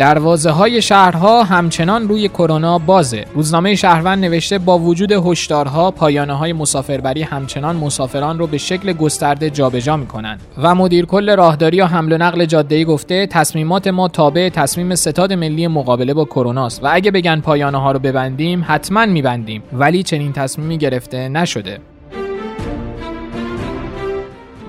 دروازه 0.00 0.50
های 0.50 0.82
شهرها 0.82 1.42
همچنان 1.42 2.08
روی 2.08 2.28
کرونا 2.28 2.78
بازه. 2.78 3.24
روزنامه 3.34 3.74
شهروند 3.74 4.24
نوشته 4.24 4.58
با 4.58 4.78
وجود 4.78 5.12
هشدارها 5.12 5.90
پایانه 5.90 6.32
های 6.32 6.52
مسافربری 6.52 7.22
همچنان 7.22 7.76
مسافران 7.76 8.38
رو 8.38 8.46
به 8.46 8.58
شکل 8.58 8.92
گسترده 8.92 9.50
جابجا 9.50 9.96
می‌کنن 9.96 10.38
و 10.58 10.74
مدیر 10.74 11.06
کل 11.06 11.36
راهداری 11.36 11.80
و 11.80 11.86
حمل 11.86 12.12
و 12.12 12.18
نقل 12.18 12.44
جاده 12.44 12.84
گفته 12.84 13.26
تصمیمات 13.26 13.88
ما 13.88 14.08
تابع 14.08 14.48
تصمیم 14.48 14.94
ستاد 14.94 15.32
ملی 15.32 15.66
مقابله 15.66 16.14
با 16.14 16.24
کرونا 16.24 16.68
و 16.82 16.90
اگه 16.92 17.10
بگن 17.10 17.40
پایانه 17.40 17.78
ها 17.78 17.92
رو 17.92 17.98
ببندیم 17.98 18.64
حتما 18.68 19.06
میبندیم 19.06 19.62
ولی 19.72 20.02
چنین 20.02 20.32
تصمیمی 20.32 20.78
گرفته 20.78 21.28
نشده. 21.28 21.80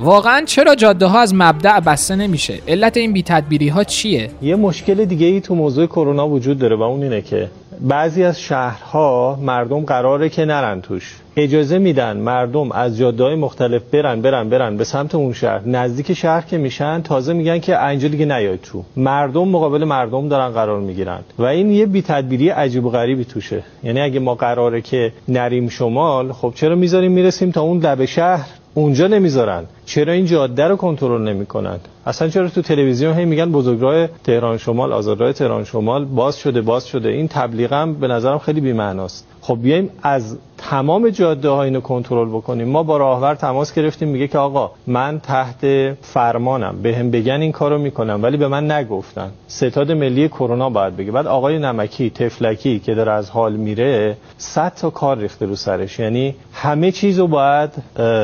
واقعا 0.03 0.45
چرا 0.45 0.75
جاده 0.75 1.05
ها 1.05 1.19
از 1.19 1.35
مبدع 1.35 1.79
بسته 1.79 2.15
نمیشه؟ 2.15 2.59
علت 2.67 2.97
این 2.97 3.13
بی 3.13 3.23
تدبیری 3.23 3.67
ها 3.67 3.83
چیه؟ 3.83 4.29
یه 4.41 4.55
مشکل 4.55 5.05
دیگه 5.05 5.27
ای 5.27 5.41
تو 5.41 5.55
موضوع 5.55 5.85
کرونا 5.85 6.27
وجود 6.27 6.59
داره 6.59 6.75
و 6.75 6.81
اون 6.81 7.03
اینه 7.03 7.21
که 7.21 7.49
بعضی 7.81 8.23
از 8.23 8.41
شهرها 8.41 9.39
مردم 9.41 9.79
قراره 9.79 10.29
که 10.29 10.45
نرن 10.45 10.81
توش. 10.81 11.15
اجازه 11.35 11.77
میدن 11.77 12.17
مردم 12.17 12.71
از 12.71 12.97
جاده 12.97 13.23
های 13.23 13.35
مختلف 13.35 13.81
برن 13.91 14.21
برن 14.21 14.49
برن 14.49 14.77
به 14.77 14.83
سمت 14.83 15.15
اون 15.15 15.33
شهر. 15.33 15.61
نزدیک 15.65 16.13
شهر 16.13 16.41
که 16.41 16.57
میشن 16.57 17.01
تازه 17.01 17.33
میگن 17.33 17.59
که 17.59 17.85
اینجا 17.85 18.07
دیگه 18.07 18.25
نیاید 18.25 18.61
تو. 18.61 18.83
مردم 18.97 19.47
مقابل 19.47 19.83
مردم 19.83 20.27
دارن 20.27 20.49
قرار 20.49 20.79
می‌گیرن. 20.79 21.19
و 21.39 21.43
این 21.43 21.71
یه 21.71 21.85
بی‌تدبیری 21.85 22.49
عجیب 22.49 22.85
و 22.85 22.89
غریبی 22.89 23.25
توشه. 23.25 23.63
یعنی 23.83 24.01
اگه 24.01 24.19
ما 24.19 24.35
قراره 24.35 24.81
که 24.81 25.13
نریم 25.27 25.69
شمال 25.69 26.31
خب 26.31 26.53
چرا 26.55 26.75
می‌ذاریم 26.75 27.11
می‌رسیم 27.11 27.51
تا 27.51 27.61
اون 27.61 27.79
لب 27.79 28.05
شهر 28.05 28.47
اونجا 28.73 29.07
نمی‌ذارن؟ 29.07 29.63
چرا 29.91 30.13
این 30.13 30.25
جاده 30.25 30.67
رو 30.67 30.75
کنترل 30.75 31.21
نمی‌کنن 31.21 31.79
اصلا 32.05 32.29
چرا 32.29 32.49
تو 32.49 32.61
تلویزیون 32.61 33.17
هی 33.17 33.25
میگن 33.25 33.51
بزرگراه 33.51 34.07
تهران 34.23 34.57
شمال 34.57 34.93
آزادراه 34.93 35.33
تهران 35.33 35.63
شمال 35.63 36.05
باز 36.05 36.37
شده 36.37 36.61
باز 36.61 36.87
شده. 36.87 37.09
این 37.09 37.27
تبلیغم 37.27 37.93
به 37.93 38.07
نظرم 38.07 38.37
خیلی 38.37 38.61
بی‌معناست. 38.61 39.27
خب 39.41 39.57
بیایم 39.61 39.89
از 40.03 40.37
تمام 40.57 41.09
جاده 41.09 41.49
ها 41.49 41.63
اینو 41.63 41.81
کنترل 41.81 42.29
بکنیم. 42.29 42.67
ما 42.67 42.83
با 42.83 42.97
راهور 42.97 43.35
تماس 43.35 43.73
گرفتیم 43.73 44.07
میگه 44.07 44.27
که 44.27 44.37
آقا 44.37 44.71
من 44.87 45.19
تحت 45.19 45.93
فرمانم. 46.01 46.75
به 46.83 46.95
هم 46.95 47.11
بگن 47.11 47.41
این 47.41 47.51
کارو 47.51 47.77
می‌کنم 47.77 48.23
ولی 48.23 48.37
به 48.37 48.47
من 48.47 48.71
نگفتن. 48.71 49.31
ستاد 49.47 49.91
ملی 49.91 50.27
کرونا 50.27 50.69
باید 50.69 50.97
بگه. 50.97 51.11
بعد 51.11 51.27
آقای 51.27 51.59
نمکی 51.59 52.09
تفلکی 52.09 52.79
که 52.79 52.95
در 52.95 53.09
از 53.09 53.29
حال 53.29 53.53
میره 53.53 54.17
صد 54.37 54.73
تا 54.75 54.89
کار 54.89 55.17
ریخته 55.17 55.45
رو 55.45 55.55
سرش. 55.55 55.99
یعنی 55.99 56.35
همه 56.53 56.91
چیزو 56.91 57.27
باید 57.27 57.69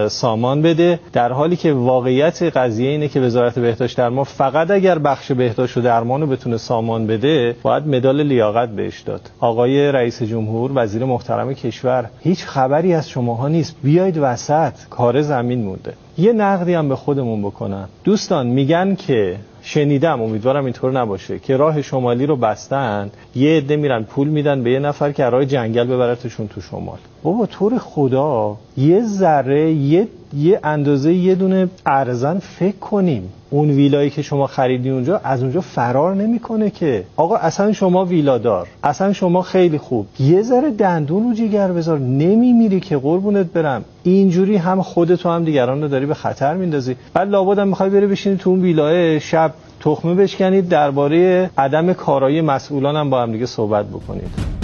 سامان 0.08 0.62
بده. 0.62 1.00
در 1.14 1.32
حالی 1.32 1.56
که 1.58 1.74
واقعیت 1.74 2.44
قضیه 2.44 2.90
اینه 2.90 3.08
که 3.08 3.20
وزارت 3.22 3.60
بهداشت 3.60 3.98
درمان 3.98 4.24
فقط 4.24 4.72
اگر 4.72 5.00
بخش 5.00 5.32
بهداشت 5.32 5.78
و 5.78 5.82
درمان 5.82 6.22
رو 6.22 6.28
بتونه 6.28 6.58
سامان 6.58 7.08
بده 7.08 7.56
باید 7.62 7.88
مدال 7.88 8.24
لیاقت 8.24 8.70
بهش 8.70 9.02
داد. 9.02 9.22
آقای 9.40 9.92
رئیس 9.92 10.24
جمهور 10.24 10.72
وزیر 10.76 11.06
محترم 11.06 11.54
کشور 11.54 12.10
هیچ 12.20 12.44
خبری 12.44 12.94
از 12.94 13.10
شماها 13.10 13.48
نیست. 13.48 13.76
بیاید 13.84 14.18
وسط 14.22 14.74
کار 14.90 15.22
زمین 15.22 15.64
مونده. 15.64 15.94
یه 16.18 16.34
نقدی 16.34 16.74
هم 16.74 16.90
به 16.90 16.96
خودمون 16.96 17.42
بکنم. 17.42 17.90
دوستان 18.04 18.48
میگن 18.48 18.96
که 18.96 19.36
شنیدم 19.62 20.22
امیدوارم 20.22 20.64
اینطور 20.66 20.92
نباشه 20.92 21.40
که 21.40 21.58
راه 21.58 21.82
شمالی 21.82 22.26
رو 22.26 22.36
بستن 22.36 23.12
یه 23.36 23.58
عده 23.58 23.76
میرن 23.76 24.04
پول 24.04 24.28
میدن 24.28 24.64
به 24.64 24.72
یه 24.72 24.80
نفر 24.80 25.12
که 25.12 25.24
راه 25.24 25.46
جنگل 25.46 25.84
ببرتشون 25.88 26.48
تو 26.48 26.62
شمال. 26.62 26.98
بابا 27.24 27.46
طور 27.46 27.78
خدا 27.78 28.58
یه 28.78 29.02
ذره 29.02 29.72
یه 29.72 30.08
یه 30.34 30.60
اندازه 30.64 31.14
یه 31.14 31.36
دونه 31.36 31.70
ارزن 31.86 32.40
فکر 32.40 32.78
کنیم. 32.78 33.30
اون 33.50 33.70
ویلایی 33.70 34.10
که 34.10 34.22
شما 34.22 34.48
خریدی 34.48 34.90
اونجا 34.90 35.22
از 35.24 35.44
اونجا 35.44 35.62
فرار 35.62 36.16
نمی‌کنه 36.16 36.70
که. 36.70 37.04
آقا 37.16 37.36
اصلا 37.36 37.74
شما 37.74 38.06
ویلادار. 38.06 38.68
اصلا 38.84 39.14
شما 39.14 39.42
خیلی 39.42 39.78
خوب. 39.78 40.08
یه 40.20 40.42
ذره 40.42 40.72
دندون 40.72 41.24
رو 41.24 41.34
جیگر 41.34 41.72
بذار. 41.72 42.00
نمیمیری 42.00 42.80
که 42.80 42.98
قربونت 42.98 43.46
برم. 43.46 43.84
اینجوری 44.04 44.56
هم 44.56 44.82
خودتو 44.82 45.30
هم 45.30 45.44
دیگران 45.44 45.82
رو 45.82 45.88
داری 45.88 46.06
به 46.06 46.14
خطر 46.14 46.54
میندازی. 46.54 46.96
بعد 47.14 47.30
لابد 47.30 47.60
هم 47.60 47.68
می‌خوای 47.68 47.90
بری 47.90 48.08
بشینی 48.08 48.38
تو 48.38 48.50
اون 48.50 48.62
ویلاه 48.62 49.20
شب 49.20 49.54
تخمه 49.80 50.16
بشکنید 50.16 50.70
درباره 50.70 51.50
عدم 51.58 51.94
کارایی 51.94 52.42
مسئولان 52.42 52.96
هم 52.96 53.10
با 53.10 53.22
هم 53.22 53.32
دیگه 53.32 53.46
صحبت 53.46 53.86
بکنید. 53.86 54.57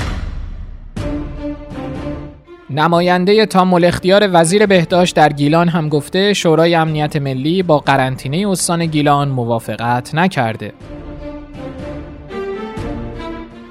نماینده 2.70 3.46
تام 3.46 3.74
اختیار 3.74 4.29
وزیر 4.34 4.65
بهداشت 4.65 5.15
در 5.15 5.34
گیلان 5.34 5.70
هم 5.70 5.89
گفته 5.89 6.34
شورای 6.34 6.75
امنیت 6.75 7.15
ملی 7.15 7.63
با 7.63 7.79
قرنطینه 7.79 8.50
استان 8.50 8.86
گیلان 8.86 9.29
موافقت 9.29 10.15
نکرده. 10.15 10.74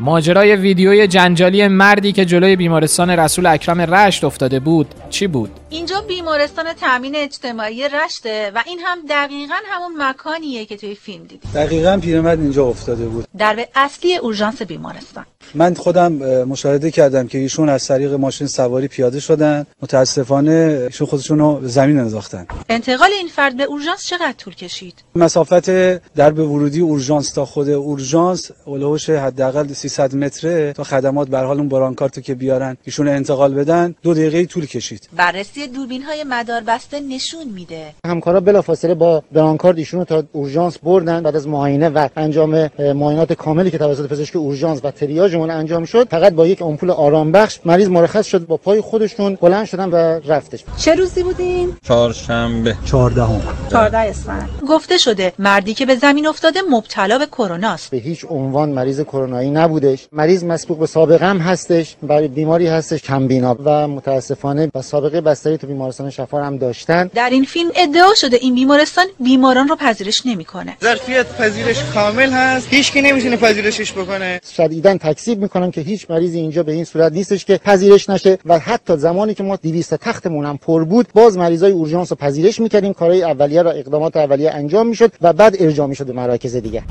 ماجرای 0.00 0.56
ویدیوی 0.56 1.06
جنجالی 1.06 1.68
مردی 1.68 2.12
که 2.12 2.24
جلوی 2.24 2.56
بیمارستان 2.56 3.10
رسول 3.10 3.46
اکرم 3.46 3.80
رشت 3.80 4.24
افتاده 4.24 4.60
بود 4.60 4.86
چی 5.10 5.26
بود؟ 5.26 5.50
اینجا 5.72 6.00
بیمارستان 6.00 6.72
تامین 6.72 7.16
اجتماعی 7.16 7.88
رشته 7.88 8.52
و 8.54 8.62
این 8.66 8.78
هم 8.84 8.98
دقیقا 9.08 9.54
همون 9.64 10.02
مکانیه 10.02 10.64
که 10.64 10.76
توی 10.76 10.94
فیلم 10.94 11.24
دیدی. 11.24 11.48
دقیقا 11.54 11.98
پیرمرد 12.02 12.40
اینجا 12.40 12.66
افتاده 12.66 13.04
بود. 13.04 13.24
در 13.38 13.66
اصلی 13.74 14.16
اورژانس 14.16 14.62
بیمارستان. 14.62 15.26
من 15.54 15.74
خودم 15.74 16.12
مشاهده 16.44 16.90
کردم 16.90 17.26
که 17.26 17.38
ایشون 17.38 17.68
از 17.68 17.86
طریق 17.86 18.12
ماشین 18.12 18.46
سواری 18.46 18.88
پیاده 18.88 19.20
شدن. 19.20 19.66
متاسفانه 19.82 20.80
ایشون 20.86 21.06
خودشون 21.06 21.38
رو 21.38 21.60
زمین 21.62 21.98
انداختن. 21.98 22.46
انتقال 22.68 23.10
این 23.12 23.28
فرد 23.28 23.56
به 23.56 23.62
اورژانس 23.62 24.06
چقدر 24.06 24.32
طول 24.32 24.54
کشید؟ 24.54 24.94
مسافت 25.14 25.70
درب 26.14 26.38
ورودی 26.38 26.80
اورژانس 26.80 27.32
تا 27.32 27.44
خود 27.44 27.68
اورژانس 27.68 28.50
اولوش 28.64 29.10
حداقل 29.10 29.72
300 29.72 30.14
متره 30.14 30.72
تا 30.72 30.84
خدمات 30.84 31.28
به 31.28 31.38
حال 31.38 31.58
اون 31.58 31.68
برانکارتو 31.68 32.20
که 32.20 32.34
بیارن 32.34 32.76
ایشون 32.84 33.08
انتقال 33.08 33.54
بدن 33.54 33.94
دو 34.02 34.14
دقیقه 34.14 34.46
طول 34.46 34.66
کشید. 34.66 35.08
بررسی 35.16 35.61
دوربین 35.66 36.02
های 36.02 36.24
مدار 36.24 36.60
بسته 36.60 37.00
نشون 37.00 37.44
میده. 37.54 37.94
همکارا 38.06 38.40
بلافاصله 38.40 38.94
با 38.94 39.22
برانکارد 39.32 39.78
ایشون 39.78 40.00
رو 40.00 40.04
تا 40.04 40.22
اورژانس 40.32 40.78
بردن. 40.82 41.22
بعد 41.22 41.36
از 41.36 41.48
معاینه 41.48 41.88
و 41.88 42.08
انجام 42.16 42.70
معاینات 42.78 43.32
کاملی 43.32 43.70
که 43.70 43.78
توسط 43.78 44.08
پزشک 44.08 44.36
اورژانس 44.36 44.80
و 44.84 44.90
تریاژمون 44.90 45.50
انجام 45.50 45.84
شد 45.84 46.08
فقط 46.08 46.32
با 46.32 46.46
یک 46.46 46.62
آمپول 46.62 46.90
آرام 46.90 47.32
بخش 47.32 47.60
مریض 47.64 47.88
مرخص 47.88 48.26
شد 48.26 48.46
با 48.46 48.56
پای 48.56 48.80
خودشون 48.80 49.38
بلند 49.40 49.66
شدن 49.66 49.90
و 49.90 49.96
رفتش. 50.26 50.64
چه 50.76 50.94
روزی 50.94 51.22
بودین؟ 51.22 51.76
چهارشنبه. 51.84 52.76
14 52.84 53.26
14 53.70 53.98
اسفند. 53.98 54.48
گفته 54.68 54.98
شده 54.98 55.32
مردی 55.38 55.74
که 55.74 55.86
به 55.86 55.94
زمین 55.94 56.26
افتاده 56.26 56.60
مبتلا 56.70 57.18
به 57.18 57.26
کرونا 57.26 57.70
است 57.70 57.90
به 57.90 57.96
هیچ 57.96 58.24
عنوان 58.28 58.68
مریض 58.68 59.00
کرونایی 59.00 59.50
نبودش. 59.50 60.08
مریض 60.12 60.44
مسبوق 60.44 60.78
به 60.78 60.86
سابقه 60.86 61.26
هم 61.26 61.38
هستش. 61.38 61.96
برای 62.02 62.28
بیماری 62.28 62.66
هستش 62.66 63.02
کم 63.02 63.26
بینا 63.26 63.56
و 63.64 63.88
متاسفانه 63.88 64.66
با 64.66 64.82
سابقه 64.82 65.20
بستری 65.20 65.51
کسایی 65.52 65.58
تو 65.58 65.66
بیمارستان 65.66 66.10
شفا 66.10 66.44
هم 66.44 66.56
داشتن. 66.56 67.10
در 67.14 67.30
این 67.30 67.44
فیلم 67.44 67.70
ادعا 67.76 68.14
شده 68.14 68.36
این 68.36 68.54
بیمارستان 68.54 69.06
بیماران 69.20 69.68
رو 69.68 69.76
پذیرش 69.76 70.26
نمی‌کنه. 70.26 70.76
ظرفیت 70.82 71.36
پذیرش 71.36 71.84
کامل 71.94 72.30
هست. 72.30 72.66
هیچ 72.70 72.92
کی 72.92 73.02
نمی‌تونه 73.02 73.36
پذیرشش 73.36 73.92
بکنه. 73.92 74.40
شدیداً 74.56 74.96
تکذیب 74.96 75.38
می‌کنن 75.38 75.70
که 75.70 75.80
هیچ 75.80 76.10
مریضی 76.10 76.38
اینجا 76.38 76.62
به 76.62 76.72
این 76.72 76.84
صورت 76.84 77.12
نیستش 77.12 77.44
که 77.44 77.58
پذیرش 77.58 78.10
نشه 78.10 78.38
و 78.44 78.58
حتی 78.58 78.96
زمانی 78.96 79.34
که 79.34 79.42
ما 79.42 79.56
200 79.56 79.94
تختمون 79.94 80.46
هم 80.46 80.58
پر 80.58 80.84
بود 80.84 81.06
باز 81.14 81.38
مریضای 81.38 81.72
اورژانس 81.72 82.12
رو 82.12 82.16
پذیرش 82.16 82.60
می‌کردیم. 82.60 82.92
کارهای 82.92 83.22
اولیه 83.22 83.62
را 83.62 83.70
اقدامات 83.70 84.16
اولیه 84.16 84.50
انجام 84.50 84.86
می‌شد 84.86 85.12
و 85.20 85.32
بعد 85.32 85.56
ارجاع 85.62 85.86
می‌شد 85.86 86.06
به 86.06 86.12
مراکز 86.12 86.56
دیگه 86.56 86.82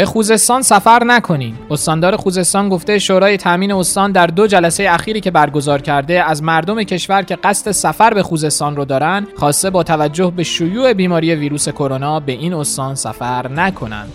به 0.00 0.06
خوزستان 0.06 0.62
سفر 0.62 1.04
نکنین. 1.04 1.54
استاندار 1.70 2.16
خوزستان 2.16 2.68
گفته 2.68 2.98
شورای 2.98 3.36
تامین 3.36 3.72
استان 3.72 4.12
در 4.12 4.26
دو 4.26 4.46
جلسه 4.46 4.86
اخیری 4.90 5.20
که 5.20 5.30
برگزار 5.30 5.80
کرده 5.80 6.24
از 6.24 6.42
مردم 6.42 6.82
کشور 6.82 7.22
که 7.22 7.36
قصد 7.36 7.70
سفر 7.70 8.14
به 8.14 8.22
خوزستان 8.22 8.76
رو 8.76 8.84
دارن 8.84 9.26
خواسته 9.36 9.70
با 9.70 9.82
توجه 9.82 10.32
به 10.36 10.42
شیوع 10.42 10.92
بیماری 10.92 11.34
ویروس 11.34 11.68
کرونا 11.68 12.20
به 12.20 12.32
این 12.32 12.54
استان 12.54 12.94
سفر 12.94 13.48
نکنند. 13.48 14.12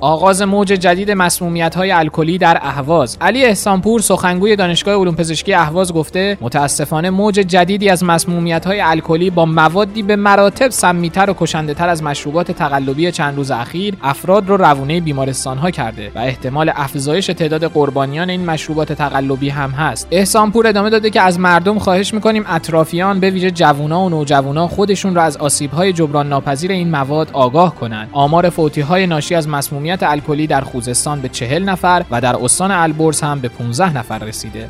آغاز 0.00 0.42
موج 0.42 0.68
جدید 0.68 1.10
مسمومیت 1.10 1.74
های 1.74 1.90
الکلی 1.90 2.38
در 2.38 2.58
اهواز. 2.62 3.18
علی 3.20 3.44
احسانپور 3.44 4.00
سخنگوی 4.00 4.56
دانشگاه 4.56 4.94
علوم 4.94 5.14
پزشکی 5.14 5.54
اهواز 5.54 5.92
گفته 5.92 6.38
متاسفانه 6.40 7.10
موج 7.10 7.34
جدیدی 7.34 7.88
از 7.88 8.04
مسمومیت 8.04 8.66
های 8.66 8.80
الکلی 8.80 9.30
با 9.30 9.46
موادی 9.46 10.02
به 10.02 10.16
مراتب 10.16 10.68
سمیتر 10.68 11.30
و 11.30 11.34
کشنده 11.38 11.74
تر 11.74 11.88
از 11.88 12.02
مشروبات 12.02 12.52
تقلبی 12.52 13.12
چند 13.12 13.36
روز 13.36 13.50
اخیر 13.50 13.94
افراد 14.02 14.48
رو 14.48 14.56
روونه 14.56 15.00
بیمارستان 15.00 15.58
ها 15.58 15.70
کرده 15.70 16.12
و 16.14 16.18
احتمال 16.18 16.72
افزایش 16.74 17.26
تعداد 17.26 17.64
قربانیان 17.64 18.30
این 18.30 18.44
مشروبات 18.44 18.92
تقلبی 18.92 19.48
هم 19.48 19.70
هست. 19.70 20.08
احسانپور 20.10 20.66
ادامه 20.66 20.90
داده 20.90 21.10
که 21.10 21.20
از 21.20 21.38
مردم 21.38 21.78
خواهش 21.78 22.14
می‌کنیم 22.14 22.44
اطرافیان 22.48 23.20
به 23.20 23.30
ویژه 23.30 23.50
جوونا 23.50 24.00
و 24.00 24.08
نوجوانا 24.08 24.68
خودشون 24.68 25.14
را 25.14 25.22
از 25.22 25.36
آسیب 25.36 25.70
های 25.70 25.92
جبران 25.92 26.28
ناپذیر 26.28 26.72
این 26.72 26.90
مواد 26.90 27.30
آگاه 27.32 27.74
کنند 27.74 28.08
آمار 28.12 28.50
فوتی 28.50 28.80
های 28.80 29.06
ناشی 29.06 29.34
از 29.34 29.48
مسمومیت 29.48 29.87
الکلی 30.02 30.46
در 30.46 30.60
خوزستان 30.60 31.20
به 31.20 31.28
چهل 31.28 31.64
نفر 31.64 32.04
و 32.10 32.20
در 32.20 32.36
استان 32.36 32.70
البرز 32.70 33.20
هم 33.20 33.40
به 33.40 33.48
15 33.48 33.96
نفر 33.96 34.18
رسیده. 34.18 34.68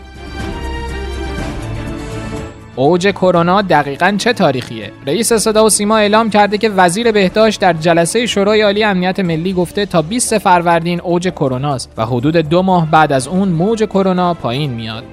اوج 2.77 3.09
کرونا 3.09 3.63
دقیقا 3.63 4.15
چه 4.19 4.33
تاریخیه؟ 4.33 4.93
رئیس 5.07 5.33
صدا 5.33 5.65
و 5.65 5.71
سیما 5.71 5.97
اعلام 5.97 6.31
کرده 6.31 6.59
که 6.59 6.71
وزیر 6.71 7.13
بهداشت 7.13 7.61
در 7.61 7.73
جلسه 7.73 8.27
شورای 8.27 8.63
عالی 8.63 8.85
امنیت 8.85 9.21
ملی 9.21 9.53
گفته 9.53 9.87
تا 9.87 10.03
20 10.03 10.39
فروردین 10.39 11.01
اوج 11.01 11.29
کروناست 11.29 11.93
و 11.97 12.07
حدود 12.07 12.37
دو 12.37 12.63
ماه 12.63 12.91
بعد 12.91 13.13
از 13.13 13.29
اون 13.29 13.49
موج 13.49 13.85
کرونا 13.85 14.35
پایین 14.35 14.71
میاد. 14.71 15.05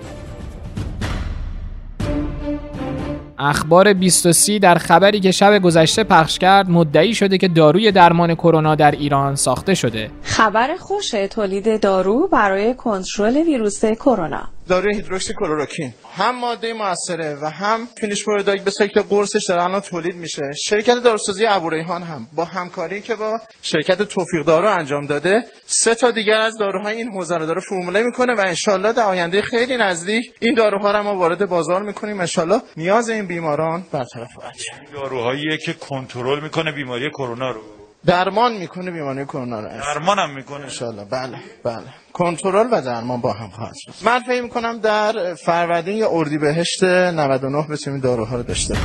اخبار 3.39 3.93
23 3.93 4.59
در 4.59 4.75
خبری 4.75 5.19
که 5.19 5.31
شب 5.31 5.59
گذشته 5.59 6.03
پخش 6.03 6.39
کرد 6.39 6.69
مدعی 6.69 7.15
شده 7.15 7.37
که 7.37 7.47
داروی 7.47 7.91
درمان 7.91 8.35
کرونا 8.35 8.75
در 8.75 8.91
ایران 8.91 9.35
ساخته 9.35 9.73
شده. 9.73 10.11
خبر 10.21 10.75
خوش 10.79 11.11
تولید 11.11 11.81
دارو 11.81 12.27
برای 12.27 12.73
کنترل 12.73 13.35
ویروس 13.35 13.85
کرونا. 13.85 14.54
داروی 14.67 14.95
هیدروکسی 14.95 15.33
کلروکین 15.33 15.93
هم 16.17 16.39
ماده 16.39 16.73
موثره 16.73 17.37
و 17.41 17.45
هم 17.45 17.87
finish 17.99 18.25
product 18.25 18.63
به 18.63 18.71
شکل 18.71 19.01
قرصش 19.01 19.45
در 19.49 19.59
الان 19.59 19.81
تولید 19.81 20.15
میشه. 20.15 20.41
شرکت 20.65 20.95
داروسازی 20.95 21.45
ابوریحان 21.45 22.03
هم 22.03 22.27
با 22.35 22.45
همکاری 22.45 23.01
که 23.01 23.15
با 23.15 23.39
شرکت 23.61 24.01
توفیق 24.01 24.45
دارو 24.45 24.69
انجام 24.69 25.05
داده 25.05 25.45
سه 25.65 25.95
تا 25.95 26.11
دیگر 26.11 26.39
از 26.39 26.57
داروهای 26.57 26.97
این 26.97 27.11
حوزه 27.11 27.37
رو 27.37 27.45
داره 27.45 27.61
فرموله 27.69 28.03
می‌کنه 28.03 28.33
و 28.33 28.39
انشالله 28.39 28.93
در 28.93 29.03
آینده 29.03 29.41
خیلی 29.41 29.77
نزدیک 29.77 30.33
این 30.39 30.55
داروها 30.55 30.91
رو 30.91 31.03
ما 31.03 31.15
وارد 31.15 31.49
بازار 31.49 31.83
می‌کنیم. 31.83 32.19
انشالله 32.19 32.61
نیاز 32.77 33.09
این 33.09 33.27
بیماران 33.27 33.85
برطرف 33.91 34.33
خواهد 34.35 34.55
شد. 34.57 34.93
داروهایی 34.93 35.57
که 35.57 35.73
کنترل 35.73 36.39
می‌کنه 36.39 36.71
بیماری 36.71 37.09
کرونا 37.09 37.51
رو. 37.51 37.61
درمان 38.05 38.53
می‌کنه 38.53 38.91
بیماری 38.91 39.25
کرونا 39.25 39.59
رو. 39.59 39.67
درمان 39.69 40.19
هم 40.19 40.35
می‌کنه. 40.35 40.63
انشالله. 40.63 41.05
بله 41.05 41.37
بله. 41.63 42.04
کنترل 42.15 42.67
و 42.71 42.81
درمان 42.81 43.21
با 43.21 43.33
هم 43.33 43.49
خواهد 43.49 43.75
شد. 43.75 43.91
من 44.05 44.19
فکر 44.19 44.41
می‌کنم 44.41 44.79
در 44.79 45.33
فروردین 45.33 45.97
یا 45.97 46.09
اردیبهشت 46.11 46.83
99 46.83 47.67
بتونیم 47.69 47.99
داروها 47.99 48.35
رو 48.35 48.43
داشته 48.43 48.75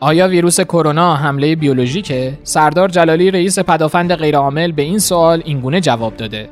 آیا 0.00 0.28
ویروس 0.28 0.60
کرونا 0.60 1.16
حمله 1.16 1.56
بیولوژیکه؟ 1.56 2.38
سردار 2.44 2.88
جلالی 2.88 3.30
رئیس 3.30 3.58
پدافند 3.58 4.14
غیرعامل 4.14 4.72
به 4.72 4.82
این 4.82 4.98
سوال 4.98 5.42
اینگونه 5.44 5.80
جواب 5.80 6.16
داده. 6.16 6.48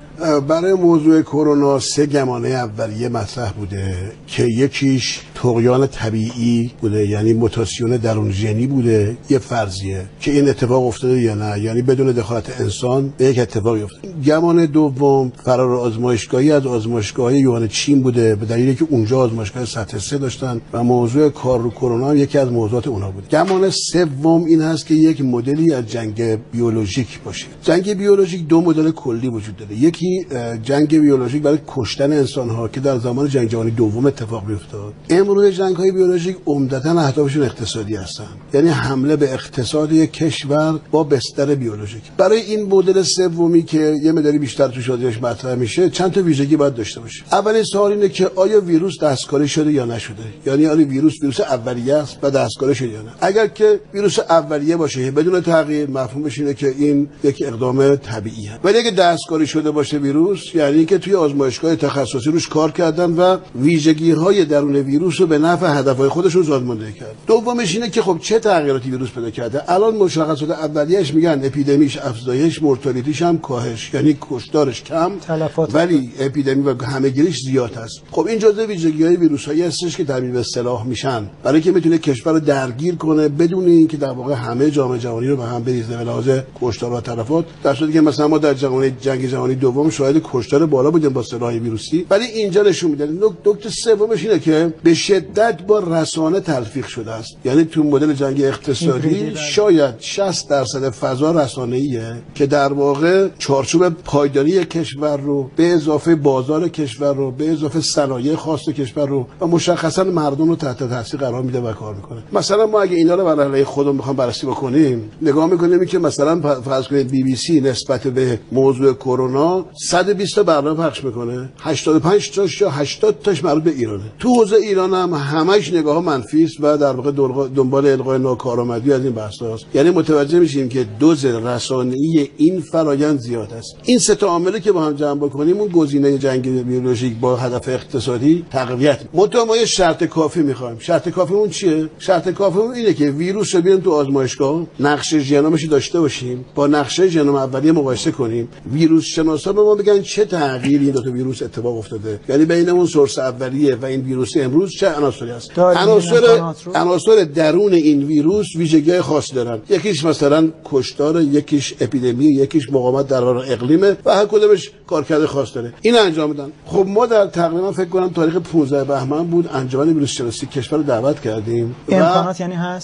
برای 0.48 0.72
موضوع 0.74 1.22
کرونا 1.22 1.78
سه 1.78 2.06
گمانه 2.06 2.48
اولیه 2.48 3.08
مطرح 3.08 3.52
بوده 3.52 3.94
که 4.26 4.44
یکیش 4.44 5.20
تقیان 5.34 5.86
طبیعی 5.86 6.70
بوده 6.80 7.08
یعنی 7.08 7.32
موتاسیون 7.32 7.96
درون 7.96 8.32
ژنی 8.32 8.66
بوده 8.66 9.16
یه 9.30 9.38
فرضیه 9.38 10.02
که 10.20 10.30
این 10.30 10.48
اتفاق 10.48 10.86
افتاده 10.86 11.20
یا 11.20 11.34
نه 11.34 11.60
یعنی 11.60 11.82
بدون 11.82 12.12
دخالت 12.12 12.60
انسان 12.60 13.12
به 13.18 13.24
یک 13.24 13.38
اتفاقی 13.38 13.82
افتاده 13.82 14.08
گمان 14.26 14.66
دوم 14.66 15.32
فرار 15.44 15.74
آزمایشگاهی 15.74 16.52
از 16.52 16.66
آزمایشگاه 16.66 17.38
یوهان 17.38 17.68
چین 17.68 18.02
بوده 18.02 18.34
به 18.34 18.46
دلیلی 18.46 18.74
که 18.74 18.86
اونجا 18.90 19.18
آزمایشگاه 19.18 19.64
سطح 19.64 19.98
سه 19.98 20.18
داشتن 20.18 20.60
و 20.72 20.82
موضوع 20.82 21.28
کار 21.28 21.60
رو 21.60 21.70
کرونا 21.70 22.14
یکی 22.14 22.38
از 22.38 22.52
موضوعات 22.52 22.88
اونها 22.88 23.10
بوده 23.10 23.26
گمان 23.34 23.70
سوم 23.70 24.44
این 24.44 24.62
هست 24.62 24.86
که 24.86 24.94
یک 24.94 25.20
مدلی 25.20 25.72
از 25.72 25.86
جنگ 25.86 26.38
بیولوژیک 26.52 27.20
باشه. 27.24 27.46
جنگ 27.62 27.94
بیولوژیک 27.94 28.46
دو 28.46 28.60
مدل 28.60 28.90
کلی 28.90 29.28
وجود 29.28 29.56
داره. 29.56 29.74
یکی 29.74 30.26
جنگ 30.62 30.88
بیولوژیک 30.88 31.42
برای 31.42 31.58
کشتن 31.66 32.12
انسان 32.12 32.48
ها 32.48 32.68
که 32.68 32.80
در 32.80 32.98
زمان 32.98 33.28
جنگ 33.28 33.48
جهانی 33.48 33.70
دوم 33.70 34.06
اتفاق 34.06 34.46
میافتاد 34.48 34.92
امروز 35.10 35.54
جنگ 35.54 35.76
های 35.76 35.92
بیولوژیک 35.92 36.36
عمدتا 36.46 37.00
اهدافشون 37.00 37.42
اقتصادی 37.42 37.96
هستن. 37.96 38.26
یعنی 38.54 38.68
حمله 38.68 39.16
به 39.16 39.32
اقتصاد 39.32 39.92
یک 39.92 40.12
کشور 40.12 40.80
با 40.90 41.04
بستر 41.04 41.54
بیولوژیک. 41.54 42.02
برای 42.16 42.40
این 42.40 42.62
مدل 42.62 43.02
سومی 43.02 43.62
که 43.62 44.00
یه 44.02 44.12
مدلی 44.12 44.38
بیشتر 44.38 44.68
تو 44.68 44.80
شادیش 44.80 45.22
مطرح 45.22 45.54
میشه 45.54 45.90
چند 45.90 46.12
تا 46.12 46.22
ویژگی 46.22 46.56
باید 46.56 46.74
داشته 46.74 47.00
باشه. 47.00 47.24
اولین 47.32 47.62
سوال 47.62 47.92
اینه 47.92 48.08
که 48.08 48.30
آیا 48.36 48.60
ویروس 48.60 48.98
دستکاری 49.02 49.48
شده 49.48 49.72
یا 49.72 49.84
نشده؟ 49.84 50.22
یعنی 50.46 50.66
آیا 50.66 50.86
ویروس 50.86 51.14
ویروس 51.22 51.40
اولیه 51.40 51.94
است 51.94 52.18
و 52.22 52.30
دستکاری 52.30 52.74
شده 52.74 52.88
یا 52.88 53.02
نه؟ 53.02 53.23
اگر 53.24 53.46
که 53.46 53.80
ویروس 53.94 54.18
اولیه 54.18 54.76
باشه 54.76 55.10
بدون 55.10 55.40
تغییر 55.40 55.90
مفهومش 55.90 56.38
اینه 56.38 56.54
که 56.54 56.68
این 56.78 57.08
یک 57.24 57.42
اقدام 57.46 57.96
طبیعیه. 57.96 58.58
ولی 58.64 58.78
اگه 58.78 58.90
دستکاری 58.90 59.46
شده 59.46 59.70
باشه 59.70 59.98
ویروس 59.98 60.54
یعنی 60.54 60.84
که 60.84 60.98
توی 60.98 61.14
آزمایشگاه 61.14 61.76
تخصصی 61.76 62.30
روش 62.30 62.48
کار 62.48 62.70
کردن 62.70 63.10
و 63.10 63.36
ویژگی 63.60 64.10
های 64.10 64.44
درون 64.44 64.76
ویروس 64.76 65.20
رو 65.20 65.26
به 65.26 65.38
نفع 65.38 65.78
هدفهای 65.78 66.08
خودشون 66.08 66.42
سازماندهی 66.42 66.92
کرد. 66.92 67.14
دومش 67.26 67.74
اینه 67.74 67.90
که 67.90 68.02
خب 68.02 68.18
چه 68.22 68.38
تغییراتی 68.38 68.90
ویروس 68.90 69.10
پیدا 69.10 69.30
کرده؟ 69.30 69.72
الان 69.72 69.96
مشخصات 69.96 70.50
اولیه‌اش 70.50 71.14
میگن 71.14 71.40
اپیدمیش 71.44 71.98
افزایش 71.98 72.62
مورتالیتیش 72.62 73.22
هم 73.22 73.38
کاهش 73.38 73.94
یعنی 73.94 74.16
کشتارش 74.20 74.82
کم 74.82 75.18
تلفات 75.18 75.74
ولی 75.74 76.10
اپیدمی 76.20 76.62
و 76.62 76.84
همهگیریش 76.84 77.40
زیاد 77.40 77.74
هست 77.74 78.02
خب 78.10 78.26
این 78.26 78.38
جزء 78.38 78.66
ویژگی 78.66 79.04
های 79.04 79.16
ویروس 79.16 79.44
هایی 79.44 79.62
هستش 79.62 79.96
که 79.96 80.04
تبدیل 80.04 80.30
به 80.30 80.40
اصطلاح 80.40 80.86
میشن. 80.86 81.26
برای 81.44 81.60
که 81.60 81.72
می‌تونه 81.72 81.98
کشور 81.98 82.32
رو 82.32 82.40
درگیر 82.40 82.94
کنه 82.94 83.13
بدون 83.16 83.66
اینکه 83.66 83.96
در 83.96 84.10
واقع 84.10 84.34
همه 84.34 84.70
جامعه 84.70 84.98
جهانی 84.98 85.26
رو 85.26 85.36
به 85.36 85.44
هم 85.44 85.62
بریزه 85.62 85.96
به 85.96 86.04
لحاظ 86.04 86.28
کشتار 86.60 86.92
و 86.92 87.00
تلفات. 87.00 87.44
در 87.62 87.74
صورتی 87.74 87.92
که 87.92 88.00
مثلا 88.00 88.28
ما 88.28 88.38
در 88.38 88.54
جهان 88.54 88.98
جنگ 89.00 89.26
جهانی 89.26 89.54
دوم 89.54 89.90
شاهد 89.90 90.22
کشتار 90.24 90.66
بالا 90.66 90.90
بودیم 90.90 91.12
با 91.12 91.22
سلاح 91.22 91.54
ویروسی. 91.54 92.06
ولی 92.10 92.24
اینجا 92.24 92.62
نشون 92.62 92.90
میده. 92.90 93.08
نکته 93.46 93.68
سومش 93.68 94.24
اینه 94.24 94.38
که 94.38 94.74
به 94.82 94.94
شدت 94.94 95.62
با 95.62 95.78
رسانه 95.78 96.40
تلفیق 96.40 96.86
شده 96.86 97.12
است. 97.12 97.36
یعنی 97.44 97.64
تو 97.64 97.82
مدل 97.82 98.12
جنگ 98.12 98.42
اقتصادی 98.42 99.32
شاید 99.34 99.94
60 99.98 100.48
درصد 100.48 100.90
فضا 100.90 101.30
رسانه 101.30 101.76
ایه 101.76 102.16
که 102.34 102.46
در 102.46 102.72
واقع 102.72 103.28
چارچوب 103.38 103.88
پایداری 103.88 104.64
کشور 104.64 105.16
رو 105.16 105.50
به 105.56 105.66
اضافه 105.66 106.14
بازار 106.14 106.68
کشور 106.68 107.14
رو 107.14 107.30
به 107.30 107.52
اضافه 107.52 107.80
صنایع 107.80 108.36
خاص 108.36 108.68
کشور 108.68 109.08
رو 109.08 109.26
و 109.40 109.46
مشخصا 109.46 110.04
مردم 110.04 110.48
رو 110.48 110.56
تحت 110.56 110.88
تاثیر 110.88 111.20
قرار 111.20 111.42
میده 111.42 111.60
و 111.60 111.72
کار 111.72 111.94
می‌کنه. 111.94 112.22
مثلا 112.32 112.66
ما 112.66 112.82
اگه 112.82 112.96
اینا 113.04 113.14
رو 113.14 113.36
بر 113.36 113.64
خودمون 113.64 113.96
می‌خوام 113.96 114.16
بررسی 114.16 114.46
بکنیم. 114.46 115.10
نگاه 115.22 115.50
می‌کنیم 115.50 115.84
که 115.84 115.98
مثلا 115.98 116.60
فرض 116.60 116.88
کنید 116.88 117.10
بی 117.10 117.22
بی 117.22 117.36
سی 117.36 117.60
نسبت 117.60 118.06
به 118.06 118.38
موضوع 118.52 118.92
کرونا 118.92 119.64
120 119.88 120.34
تا 120.34 120.42
برنامه 120.42 120.84
پخش 120.84 121.04
می‌کنه. 121.04 121.48
85 121.60 122.30
تاش 122.30 122.60
یا 122.60 122.70
80 122.70 123.18
تاش 123.22 123.44
مربوط 123.44 123.62
به 123.62 123.70
ایرانه. 123.70 124.02
تو 124.18 124.28
حوزه 124.34 124.56
ایران 124.56 124.94
هم 124.94 125.14
همش 125.14 125.72
نگاه 125.72 126.02
نگاه 126.02 126.44
است 126.44 126.56
و 126.60 126.78
در 126.78 126.92
واقع 126.92 127.10
دنبال 127.48 127.86
القای 127.86 128.18
ناکارآمدی 128.18 128.92
از 128.92 129.04
این 129.04 129.12
بحث 129.12 129.42
هست. 129.42 129.64
یعنی 129.74 129.90
متوجه 129.90 130.38
میشیم 130.38 130.68
که 130.68 130.86
دوز 130.98 131.24
رسانه‌ای 131.24 132.28
این 132.36 132.60
فرایند 132.60 133.18
زیاد 133.18 133.52
است. 133.52 133.76
این 133.84 133.98
سه 133.98 134.14
تا 134.14 134.26
عاملی 134.26 134.60
که 134.60 134.72
با 134.72 134.82
هم 134.82 134.92
جمع 134.92 135.18
بکنیم 135.20 135.58
اون 135.58 135.68
گزینه 135.68 136.18
جنگ 136.18 136.64
بیولوژیک 136.66 137.16
با 137.20 137.36
هدف 137.36 137.68
اقتصادی 137.68 138.44
تقویت. 138.50 139.00
ما 139.14 139.56
یه 139.56 139.64
شرط 139.64 140.04
کافی 140.04 140.42
می‌خوایم. 140.42 140.76
شرط 140.78 141.08
کافی 141.08 141.34
اون 141.34 141.48
چیه؟ 141.48 141.88
شرط 141.98 142.28
کافی 142.28 142.58
اون 142.58 142.74
اینه 142.74 142.93
که 142.94 143.10
ویروس 143.10 143.54
رو 143.54 143.60
بیاریم 143.60 143.82
تو 143.82 143.92
آزمایشگاه 143.92 144.66
نقشه 144.80 145.18
ژنومش 145.18 145.64
داشته 145.64 146.00
باشیم 146.00 146.44
با 146.54 146.66
نقشه 146.66 147.08
ژنوم 147.08 147.34
اولیه 147.34 147.72
مقایسه 147.72 148.10
کنیم. 148.10 148.48
ویروس 148.72 149.04
شناسا 149.04 149.52
به 149.52 149.62
ما 149.62 149.74
بگن 149.74 150.02
چه 150.02 150.24
تغییری 150.24 150.84
این 150.84 150.94
دو 150.94 151.02
تا 151.02 151.10
ویروس 151.10 151.42
اتفاق 151.42 151.76
افتاده. 151.78 152.20
یعنی 152.28 152.44
بین 152.44 152.68
اون 152.68 152.86
سورس 152.86 153.18
اولیه 153.18 153.74
و 153.74 153.84
این 153.84 154.00
ویروس 154.00 154.32
امروز 154.36 154.70
چه 154.70 154.88
عناصری 154.88 155.30
هست؟ 155.30 155.58
عناصر 155.58 156.54
عناصر 156.74 157.24
درون 157.34 157.72
این 157.72 158.04
ویروس 158.04 158.46
ویژگی 158.56 159.00
خاص 159.00 159.34
دارن. 159.34 159.60
یکیش 159.70 160.04
مثلا 160.04 160.48
کشتار 160.64 161.22
یکیش 161.22 161.74
اپیدمی 161.80 162.24
یکیش 162.24 162.70
مقاومت 162.72 163.08
در 163.08 163.20
برابر 163.20 163.52
اقلیمه 163.52 163.96
و 164.04 164.14
هر 164.14 164.26
کدومش 164.26 164.70
کارکرد 164.86 165.24
خاص 165.24 165.54
داره. 165.54 165.72
این 165.82 165.98
انجام 165.98 166.30
میدن. 166.30 166.52
خب 166.66 166.84
ما 166.88 167.06
در 167.06 167.26
تقریبا 167.26 167.72
فکر 167.72 167.88
کنم 167.88 168.08
تاریخ 168.08 168.36
15 168.36 168.84
بهمن 168.84 169.24
بود 169.24 169.50
انجمن 169.52 169.88
ویروس 169.88 170.10
شناسی 170.10 170.46
کشور 170.46 170.78
رو 170.78 170.84
دعوت 170.84 171.20
کردیم 171.20 171.76
امکانات 171.88 172.40
یعنی 172.40 172.54
هست؟ 172.54 172.83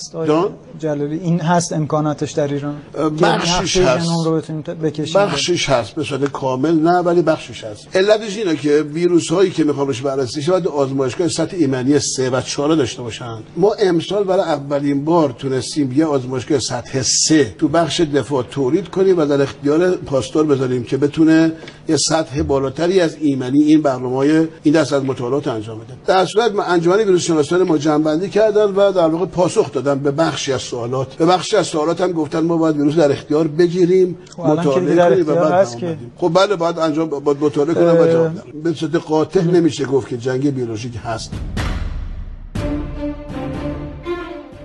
جلالی؟ 0.79 1.19
این 1.19 1.41
هست 1.41 1.73
امکاناتش 1.73 2.33
در 2.33 2.49
ایران؟ 2.49 2.77
بخشش 3.23 3.77
هست. 3.77 4.11
رو 4.25 4.43
بخشش 5.15 5.69
هست 5.69 5.95
به 5.95 6.05
صورت 6.05 6.25
کامل 6.25 6.75
نه 6.75 6.99
ولی 6.99 7.23
بخشش 7.23 7.65
هست. 7.65 7.97
علتش 7.97 8.37
اینه 8.37 8.57
که 8.57 8.83
ویروس 8.83 9.29
هایی 9.29 9.51
که 9.51 9.65
می‌خوام 9.65 9.87
روش 9.87 10.03
بررسی 10.03 10.43
شه 10.43 10.51
باید 10.51 10.69
آزمایشگاه 10.69 11.29
سطح 11.29 11.57
ایمنی 11.57 11.99
3 11.99 12.31
و 12.31 12.41
4 12.41 12.75
داشته 12.75 13.03
باشن 13.03 13.39
ما 13.57 13.73
امسال 13.73 14.25
برای 14.25 14.41
اولین 14.41 15.05
بار 15.05 15.35
تونستیم 15.39 15.93
یه 15.93 16.05
آزمایشگاه 16.05 16.59
سطح 16.59 17.03
3 17.03 17.55
تو 17.59 17.69
بخش 17.69 18.01
دفاع 18.01 18.43
تولید 18.43 18.89
کنیم 18.89 19.19
و 19.19 19.27
در 19.27 19.43
اختیار 19.43 19.91
پاستور 19.91 20.47
بذاریم 20.47 20.85
که 20.85 20.97
بتونه 20.97 21.53
یه 21.89 21.97
سطح 21.97 22.43
بالاتری 22.43 23.01
از 23.01 23.17
ایمنی 23.21 23.63
این 23.63 23.83
برنامه 23.83 24.49
این 24.63 24.75
دست 24.75 24.93
از 24.93 25.05
مطالعات 25.05 25.49
انجام 25.49 25.79
بده. 25.79 25.95
در 26.07 26.27
صورت 26.27 26.53
انجمن 26.69 26.97
ویروس 26.97 27.23
شناسان 27.23 27.63
ما 27.63 27.79
جنبندی 27.79 28.29
کردن 28.29 28.65
و 28.65 28.93
در 28.93 29.09
واقع 29.09 29.27
پاسخ 29.27 29.73
دادن 29.73 29.90
به 29.95 30.11
بخشی 30.11 30.53
از 30.53 30.63
سوالات. 30.63 31.15
به 31.15 31.27
بخشی 31.27 31.57
از 31.57 31.67
سوالات 31.67 32.01
هم 32.01 32.13
گفتن 32.13 32.41
ما 32.41 32.57
باید 32.57 32.77
ویروس 32.77 32.95
در 32.95 33.13
اختیار 33.13 33.49
بگیریم 33.49 34.19
خب، 34.37 34.43
مطالعه 34.43 34.97
کنیم 34.97 35.29
و 35.29 35.35
بعد 35.35 35.69
خب 36.17 36.31
بله 36.35 36.57
باید 36.57 36.79
انجام 36.79 37.09
باید 37.09 37.39
مطالعه 37.41 37.75
جواب 37.75 38.31
به 38.65 38.73
صورت 38.73 38.95
قاطع 38.95 39.43
نمیشه 39.43 39.85
گفت 39.85 40.09
که 40.09 40.17
جنگ 40.17 40.55
بیولوژیک 40.55 40.93
هست. 41.05 41.31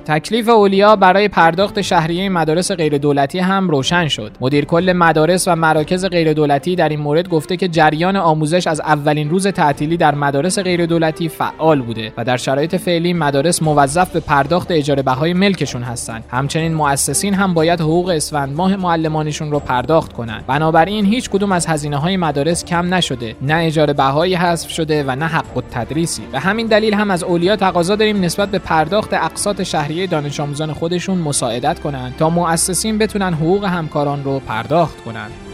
تکلیف 0.08 0.50
اولیا 0.50 0.96
برای 0.96 1.28
پرداخت 1.28 1.82
شهریه 1.82 2.30
مدارس 2.30 2.72
غیردولتی 2.72 3.40
هم 3.40 3.70
روشن 3.70 4.08
شد. 4.08 4.32
مدیر 4.42 4.66
کل 4.66 4.94
مدارس 4.94 5.48
و 5.48 5.56
مراکز 5.56 6.06
غیردولتی 6.06 6.76
در 6.76 6.90
این 6.90 7.00
مورد 7.00 7.30
گفته 7.30 7.58
که 7.58 7.68
جریان 7.68 8.16
آموزش 8.16 8.68
از 8.68 8.80
اولین 8.80 9.30
روز 9.30 9.48
تعطیلی 9.48 9.98
در 9.98 10.16
مدارس 10.16 10.60
غیردولتی 10.60 11.30
فعال 11.30 11.82
بوده 11.82 12.14
و 12.18 12.24
در 12.24 12.38
شرایط 12.38 12.76
فعلی 12.76 13.14
مدارس 13.14 13.62
موظف 13.62 14.12
به 14.12 14.20
پرداخت 14.20 14.72
اجاره 14.72 15.02
بهای 15.02 15.34
ملکشون 15.34 15.84
هستند. 15.84 16.24
همچنین 16.30 16.74
مؤسسین 16.74 17.34
هم 17.34 17.54
باید 17.54 17.82
حقوق 17.82 18.10
اسفند 18.10 18.56
ماه 18.56 18.76
معلمانشون 18.76 19.52
رو 19.52 19.60
پرداخت 19.60 20.14
کنند. 20.14 20.46
بنابراین 20.48 21.06
هیچ 21.06 21.30
کدوم 21.30 21.52
از 21.52 21.68
هزینه 21.68 21.98
های 21.98 22.18
مدارس 22.18 22.66
کم 22.66 22.94
نشده. 22.94 23.36
نه 23.42 23.56
اجاره 23.56 23.94
بهایی 23.94 24.36
حذف 24.36 24.70
شده 24.70 25.04
و 25.04 25.16
نه 25.16 25.26
حق 25.26 25.58
التدریسی. 25.58 26.24
به 26.32 26.40
همین 26.40 26.68
دلیل 26.68 26.94
هم 26.94 27.12
از 27.12 27.24
اولیا 27.24 27.56
تقاضا 27.56 27.96
داریم 27.96 28.22
نسبت 28.22 28.50
به 28.50 28.60
پرداخت 28.60 29.14
اقساط 29.14 29.64
شهری 29.64 29.95
شهریه 29.96 30.08
دانش 30.08 30.40
آموزان 30.40 30.74
خودشون 30.74 31.18
مساعدت 31.18 31.80
کنند 31.80 32.16
تا 32.18 32.30
مؤسسین 32.30 32.98
بتونن 32.98 33.34
حقوق 33.34 33.64
همکاران 33.64 34.24
رو 34.24 34.40
پرداخت 34.40 35.04
کنند. 35.04 35.45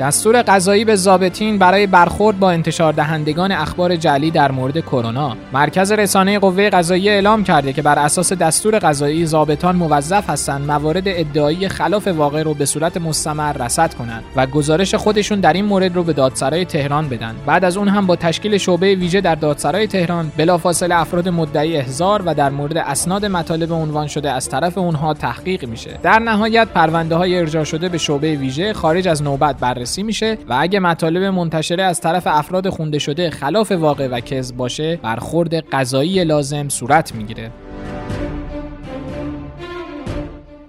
دستور 0.00 0.42
قضایی 0.42 0.84
به 0.84 0.96
زابطین 0.96 1.58
برای 1.58 1.86
برخورد 1.86 2.38
با 2.38 2.50
انتشار 2.50 2.92
دهندگان 2.92 3.52
اخبار 3.52 3.96
جعلی 3.96 4.30
در 4.30 4.52
مورد 4.52 4.80
کرونا. 4.80 5.36
مرکز 5.52 5.92
رسانه 5.92 6.38
قوه 6.38 6.70
قضایی 6.70 7.08
اعلام 7.08 7.44
کرده 7.44 7.72
که 7.72 7.82
بر 7.82 7.98
اساس 7.98 8.32
دستور 8.32 8.78
قضایی 8.78 9.26
زابطان 9.26 9.76
موظف 9.76 10.30
هستند 10.30 10.66
موارد 10.66 11.02
ادعایی 11.06 11.68
خلاف 11.68 12.08
واقع 12.08 12.42
رو 12.42 12.54
به 12.54 12.64
صورت 12.64 12.96
مستمر 12.96 13.52
رصد 13.52 13.94
کنند 13.94 14.24
و 14.36 14.46
گزارش 14.46 14.94
خودشون 14.94 15.40
در 15.40 15.52
این 15.52 15.64
مورد 15.64 15.94
رو 15.94 16.02
به 16.02 16.12
دادسرای 16.12 16.64
تهران 16.64 17.08
بدن. 17.08 17.34
بعد 17.46 17.64
از 17.64 17.76
اون 17.76 17.88
هم 17.88 18.06
با 18.06 18.16
تشکیل 18.16 18.58
شعبه 18.58 18.94
ویژه 18.94 19.20
در 19.20 19.34
دادسرای 19.34 19.86
تهران 19.86 20.32
بلافاصله 20.36 21.00
افراد 21.00 21.28
مدعی 21.28 21.76
احضار 21.76 22.22
و 22.26 22.34
در 22.34 22.50
مورد 22.50 22.76
اسناد 22.76 23.26
مطالب 23.26 23.72
عنوان 23.72 24.06
شده 24.06 24.30
از 24.30 24.48
طرف 24.48 24.78
اونها 24.78 25.14
تحقیق 25.14 25.64
میشه. 25.64 25.98
در 26.02 26.18
نهایت 26.18 26.68
پرونده 26.68 27.14
های 27.14 27.38
ارجاع 27.38 27.64
شده 27.64 27.88
به 27.88 27.98
شعبه 27.98 28.34
ویژه 28.34 28.72
خارج 28.72 29.08
از 29.08 29.22
نوبت 29.22 29.56
بر 29.56 29.84
بررسی 29.94 30.02
میشه 30.02 30.38
و 30.48 30.56
اگه 30.60 30.80
مطالب 30.80 31.22
منتشره 31.22 31.82
از 31.82 32.00
طرف 32.00 32.22
افراد 32.26 32.68
خونده 32.68 32.98
شده 32.98 33.30
خلاف 33.30 33.72
واقع 33.72 34.08
و 34.08 34.20
کذب 34.20 34.56
باشه 34.56 34.96
برخورد 34.96 35.54
قضایی 35.54 36.24
لازم 36.24 36.68
صورت 36.68 37.14
می‌گیره 37.14 37.50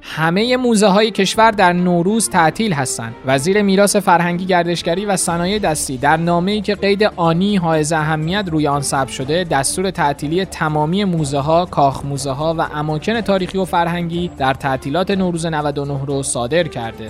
همه 0.02 0.58
موزه 0.58 0.88
های 0.88 1.12
کشور 1.12 1.52
در 1.52 1.74
نوروز 1.74 2.30
تعطیل 2.30 2.74
هستند. 2.74 3.16
وزیر 3.26 3.62
میراث 3.62 3.96
فرهنگی 3.96 4.46
گردشگری 4.46 5.06
و 5.06 5.18
صنایع 5.18 5.60
دستی 5.60 5.98
در 5.98 6.18
نامه‌ای 6.18 6.62
که 6.62 6.76
قید 6.76 7.04
آنی 7.04 7.56
حائز 7.56 7.92
اهمیت 7.92 8.46
روی 8.52 8.68
آن 8.68 8.82
ثبت 8.82 9.10
شده 9.10 9.44
دستور 9.44 9.92
تعطیلی 9.92 10.46
تمامی 10.46 11.04
موزه 11.04 11.40
ها، 11.40 11.66
کاخ 11.66 12.06
موزه 12.06 12.32
ها 12.32 12.56
و 12.58 12.62
اماکن 12.62 13.22
تاریخی 13.22 13.58
و 13.58 13.66
فرهنگی 13.66 14.32
در 14.38 14.54
تعطیلات 14.54 15.12
نوروز 15.12 15.46
99 15.46 16.06
رو 16.06 16.24
صادر 16.24 16.64
کرده. 16.64 17.10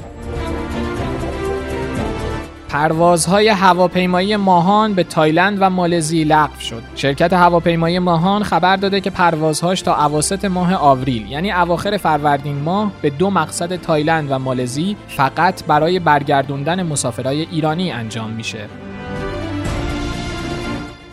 پروازهای 2.75 3.47
هواپیمایی 3.47 4.35
ماهان 4.35 4.93
به 4.93 5.03
تایلند 5.03 5.57
و 5.61 5.69
مالزی 5.69 6.23
لغو 6.23 6.59
شد. 6.59 6.83
شرکت 6.95 7.33
هواپیمایی 7.33 7.99
ماهان 7.99 8.43
خبر 8.43 8.75
داده 8.75 9.01
که 9.01 9.09
پروازهاش 9.09 9.81
تا 9.81 10.05
اواسط 10.05 10.45
ماه 10.45 10.75
آوریل 10.75 11.31
یعنی 11.31 11.51
اواخر 11.51 11.97
فروردین 11.97 12.55
ماه 12.55 12.91
به 13.01 13.09
دو 13.09 13.29
مقصد 13.29 13.75
تایلند 13.75 14.31
و 14.31 14.39
مالزی 14.39 14.97
فقط 15.07 15.63
برای 15.63 15.99
برگردوندن 15.99 16.83
مسافرای 16.83 17.41
ایرانی 17.51 17.91
انجام 17.91 18.29
میشه. 18.31 18.67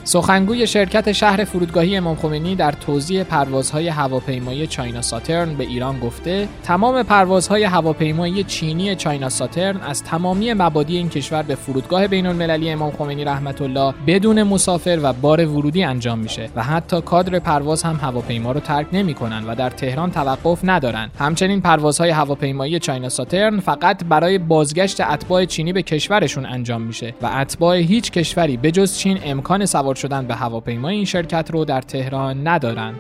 سخنگوی 0.04 0.66
شرکت 0.66 1.12
شهر 1.12 1.44
فرودگاهی 1.44 1.96
امام 1.96 2.16
خمینی 2.16 2.56
در 2.56 2.72
توضیح 2.72 3.22
پروازهای 3.22 3.88
هواپیمایی 3.88 4.66
China 4.66 5.02
Southern 5.02 5.54
به 5.54 5.64
ایران 5.64 5.98
گفته 5.98 6.48
تمام 6.64 7.02
پروازهای 7.02 7.64
هواپیمایی 7.64 8.44
چینی 8.44 8.94
China 8.94 9.28
Southern 9.28 9.80
از 9.80 10.02
تمامی 10.02 10.52
مبادی 10.52 10.96
این 10.96 11.08
کشور 11.08 11.42
به 11.42 11.54
فرودگاه 11.54 12.06
بین 12.06 12.26
المللی 12.26 12.70
امام 12.70 12.90
خمینی 12.90 13.24
رحمت 13.24 13.62
الله 13.62 13.94
بدون 14.06 14.42
مسافر 14.42 14.98
و 15.02 15.12
بار 15.12 15.46
ورودی 15.46 15.82
انجام 15.82 16.18
میشه 16.18 16.48
و 16.56 16.62
حتی 16.62 17.00
کادر 17.00 17.38
پرواز 17.38 17.82
هم 17.82 17.98
هواپیما 18.02 18.52
رو 18.52 18.60
ترک 18.60 18.86
نمی‌کنن 18.92 19.44
و 19.44 19.54
در 19.54 19.70
تهران 19.70 20.10
توقف 20.10 20.60
ندارن. 20.64 21.10
همچنین 21.18 21.60
پروازهای 21.60 22.10
هواپیمایی 22.10 22.78
چاینا 22.78 23.08
ساترن 23.08 23.60
فقط 23.60 24.04
برای 24.04 24.38
بازگشت 24.38 25.00
اتباع 25.00 25.44
چینی 25.44 25.72
به 25.72 25.82
کشورشون 25.82 26.46
انجام 26.46 26.82
میشه 26.82 27.14
و 27.22 27.26
اتباع 27.26 27.76
هیچ 27.76 28.10
کشوری 28.10 28.56
بجز 28.56 28.96
چین 28.96 29.18
امکان 29.24 29.66
سوار 29.66 29.91
شدن 29.94 30.26
به 30.26 30.35
هواپیما 30.35 30.88
این 30.88 31.05
شرکت 31.05 31.50
رو 31.50 31.64
در 31.64 31.81
تهران 31.81 32.48
ندارند. 32.48 32.96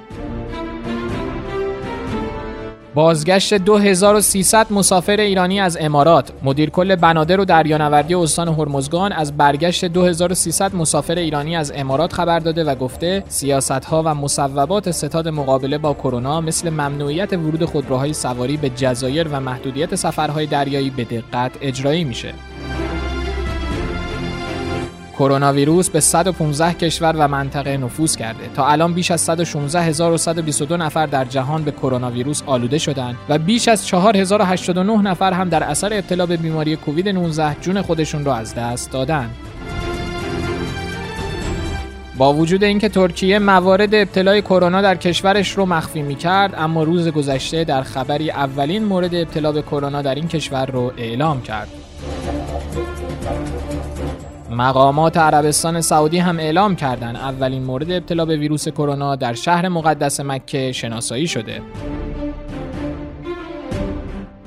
بازگشت 2.94 3.54
2300 3.54 4.72
مسافر 4.72 5.20
ایرانی 5.20 5.60
از 5.60 5.78
امارات 5.80 6.32
مدیر 6.42 6.70
کل 6.70 6.96
بنادر 6.96 7.40
و 7.40 7.44
دریانوردی 7.44 8.14
استان 8.14 8.48
هرمزگان 8.48 9.12
از 9.12 9.36
برگشت 9.36 9.84
2300 9.84 10.74
مسافر 10.74 11.14
ایرانی 11.14 11.56
از 11.56 11.72
امارات 11.74 12.12
خبر 12.12 12.38
داده 12.38 12.64
و 12.64 12.74
گفته 12.74 13.24
سیاست 13.28 13.70
ها 13.70 14.02
و 14.02 14.14
مصوبات 14.14 14.90
ستاد 14.90 15.28
مقابله 15.28 15.78
با 15.78 15.94
کرونا 15.94 16.40
مثل 16.40 16.70
ممنوعیت 16.70 17.32
ورود 17.32 17.64
خودروهای 17.64 18.12
سواری 18.12 18.56
به 18.56 18.70
جزایر 18.70 19.28
و 19.28 19.40
محدودیت 19.40 19.94
سفرهای 19.94 20.46
دریایی 20.46 20.90
به 20.90 21.04
دقت 21.04 21.52
اجرایی 21.60 22.04
میشه 22.04 22.34
کرونا 25.18 25.52
ویروس 25.52 25.90
به 25.90 26.00
115 26.00 26.74
کشور 26.74 27.14
و 27.18 27.28
منطقه 27.28 27.76
نفوذ 27.76 28.16
کرده 28.16 28.48
تا 28.56 28.66
الان 28.66 28.94
بیش 28.94 29.10
از 29.10 29.30
116122 29.30 30.76
نفر 30.76 31.06
در 31.06 31.24
جهان 31.24 31.62
به 31.62 31.70
کرونا 31.70 32.10
ویروس 32.10 32.42
آلوده 32.46 32.78
شدند 32.78 33.16
و 33.28 33.38
بیش 33.38 33.68
از 33.68 33.86
4089 33.86 35.02
نفر 35.02 35.32
هم 35.32 35.48
در 35.48 35.62
اثر 35.62 35.92
ابتلا 35.92 36.26
به 36.26 36.36
بیماری 36.36 36.76
کووید 36.76 37.08
19 37.08 37.56
جون 37.60 37.82
خودشون 37.82 38.24
را 38.24 38.34
از 38.34 38.54
دست 38.54 38.90
دادن. 38.90 39.30
با 42.18 42.34
وجود 42.34 42.64
اینکه 42.64 42.88
ترکیه 42.88 43.38
موارد 43.38 43.94
ابتلای 43.94 44.42
کرونا 44.42 44.82
در 44.82 44.94
کشورش 44.94 45.50
رو 45.52 45.66
مخفی 45.66 46.02
می 46.02 46.14
کرد 46.14 46.54
اما 46.56 46.82
روز 46.82 47.08
گذشته 47.08 47.64
در 47.64 47.82
خبری 47.82 48.30
اولین 48.30 48.84
مورد 48.84 49.14
ابتلا 49.14 49.52
به 49.52 49.62
کرونا 49.62 50.02
در 50.02 50.14
این 50.14 50.28
کشور 50.28 50.66
رو 50.66 50.92
اعلام 50.96 51.42
کرد. 51.42 51.81
مقامات 54.52 55.16
عربستان 55.16 55.80
سعودی 55.80 56.18
هم 56.18 56.38
اعلام 56.38 56.76
کردند 56.76 57.16
اولین 57.16 57.62
مورد 57.62 57.90
ابتلا 57.90 58.24
به 58.24 58.36
ویروس 58.36 58.68
کرونا 58.68 59.16
در 59.16 59.34
شهر 59.34 59.68
مقدس 59.68 60.20
مکه 60.20 60.72
شناسایی 60.72 61.26
شده. 61.26 61.62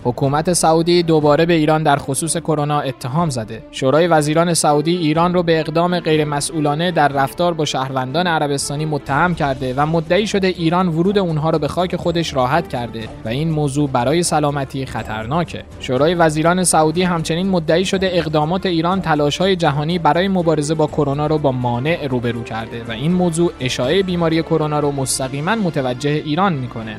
حکومت 0.06 0.54
سعودی 0.54 1.04
دوباره 1.04 1.46
به 1.46 1.54
ایران 1.54 1.84
در 1.84 1.98
خصوص 1.98 2.38
کرونا 2.38 2.80
اتهام 2.80 3.30
زده. 3.30 3.64
شورای 3.72 4.08
وزیران 4.08 4.54
سعودی 4.54 4.98
ایران 4.98 5.34
رو 5.34 5.44
به 5.44 5.60
اقدام 5.60 6.00
غیرمسئولانه 6.00 6.92
در 6.92 7.08
رفتار 7.08 7.54
با 7.54 7.66
شهروندان 7.66 8.28
عربستانی 8.28 8.86
متهم 8.86 9.36
کرده 9.36 9.74
و 9.78 9.86
مدعی 9.86 10.28
شده 10.28 10.48
ایران 10.48 10.88
ورود 10.88 11.18
اونها 11.18 11.50
رو 11.50 11.60
به 11.60 11.68
خاک 11.68 11.96
خودش 11.96 12.34
راحت 12.34 12.68
کرده 12.68 13.08
و 13.26 13.30
این 13.30 13.50
موضوع 13.50 13.90
برای 13.90 14.24
سلامتی 14.24 14.86
خطرناکه. 14.86 15.64
شورای 15.80 16.14
وزیران 16.14 16.64
سعودی 16.64 17.04
همچنین 17.04 17.50
مدعی 17.50 17.86
شده 17.86 18.10
اقدامات 18.14 18.66
ایران 18.66 19.02
تلاش‌های 19.02 19.56
جهانی 19.56 20.00
برای 20.00 20.28
مبارزه 20.28 20.74
با 20.74 20.88
کرونا 20.88 21.28
رو 21.28 21.38
با 21.38 21.52
مانع 21.52 22.08
روبرو 22.08 22.44
کرده 22.44 22.84
و 22.88 22.92
این 22.92 23.12
موضوع 23.12 23.52
اشاعه 23.60 24.04
بیماری 24.04 24.44
کرونا 24.44 24.80
رو 24.80 24.92
مستقیما 24.92 25.56
متوجه 25.56 26.10
ایران 26.10 26.54
می‌کنه. 26.54 26.96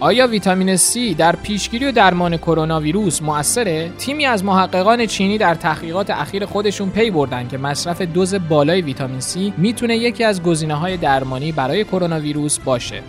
آیا 0.00 0.26
ویتامین 0.26 0.76
C 0.76 1.14
در 1.18 1.36
پیشگیری 1.36 1.84
و 1.84 1.92
درمان 1.92 2.36
کرونا 2.36 2.80
ویروس 2.80 3.22
مؤثره؟ 3.22 3.90
تیمی 3.98 4.26
از 4.26 4.44
محققان 4.44 5.06
چینی 5.06 5.38
در 5.38 5.54
تحقیقات 5.54 6.10
اخیر 6.10 6.46
خودشون 6.46 6.90
پی 6.90 7.10
بردن 7.10 7.48
که 7.48 7.58
مصرف 7.58 8.02
دوز 8.02 8.34
بالای 8.34 8.80
ویتامین 8.80 9.20
C 9.20 9.52
می‌تونه 9.56 9.96
یکی 9.96 10.24
از 10.24 10.42
گزینه‌های 10.42 10.96
درمانی 10.96 11.52
برای 11.52 11.84
کرونا 11.84 12.20
ویروس 12.20 12.58
باشه. 12.58 13.02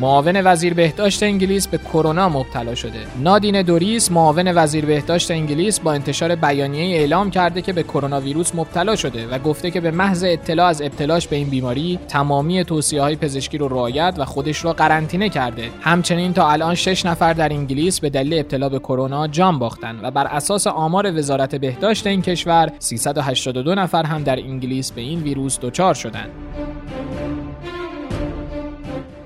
معاون 0.00 0.40
وزیر 0.44 0.74
بهداشت 0.74 1.22
انگلیس 1.22 1.68
به 1.68 1.78
کرونا 1.78 2.28
مبتلا 2.28 2.74
شده. 2.74 2.98
نادین 3.20 3.62
دوریس 3.62 4.12
معاون 4.12 4.52
وزیر 4.54 4.86
بهداشت 4.86 5.30
انگلیس 5.30 5.80
با 5.80 5.92
انتشار 5.92 6.34
بیانیه 6.34 6.98
اعلام 6.98 7.30
کرده 7.30 7.62
که 7.62 7.72
به 7.72 7.82
کرونا 7.82 8.20
ویروس 8.20 8.54
مبتلا 8.54 8.96
شده 8.96 9.26
و 9.26 9.38
گفته 9.38 9.70
که 9.70 9.80
به 9.80 9.90
محض 9.90 10.24
اطلاع 10.24 10.66
از 10.66 10.82
ابتلاش 10.82 11.28
به 11.28 11.36
این 11.36 11.48
بیماری 11.48 11.98
تمامی 12.08 12.64
توصیه 12.64 13.02
های 13.02 13.16
پزشکی 13.16 13.58
رو 13.58 13.68
رعایت 13.68 14.14
و 14.18 14.24
خودش 14.24 14.58
رو 14.58 14.72
قرنطینه 14.72 15.28
کرده. 15.28 15.70
همچنین 15.80 16.32
تا 16.32 16.50
الان 16.50 16.74
6 16.74 17.06
نفر 17.06 17.32
در 17.32 17.52
انگلیس 17.52 18.00
به 18.00 18.10
دلیل 18.10 18.34
ابتلا 18.38 18.68
به 18.68 18.78
کرونا 18.78 19.26
جان 19.26 19.58
باختن 19.58 20.00
و 20.02 20.10
بر 20.10 20.26
اساس 20.26 20.66
آمار 20.66 21.18
وزارت 21.18 21.54
بهداشت 21.54 22.06
این 22.06 22.22
کشور 22.22 22.72
382 22.78 23.74
نفر 23.74 24.04
هم 24.04 24.22
در 24.22 24.36
انگلیس 24.36 24.92
به 24.92 25.00
این 25.00 25.22
ویروس 25.22 25.58
دچار 25.58 25.94
شدند. 25.94 26.30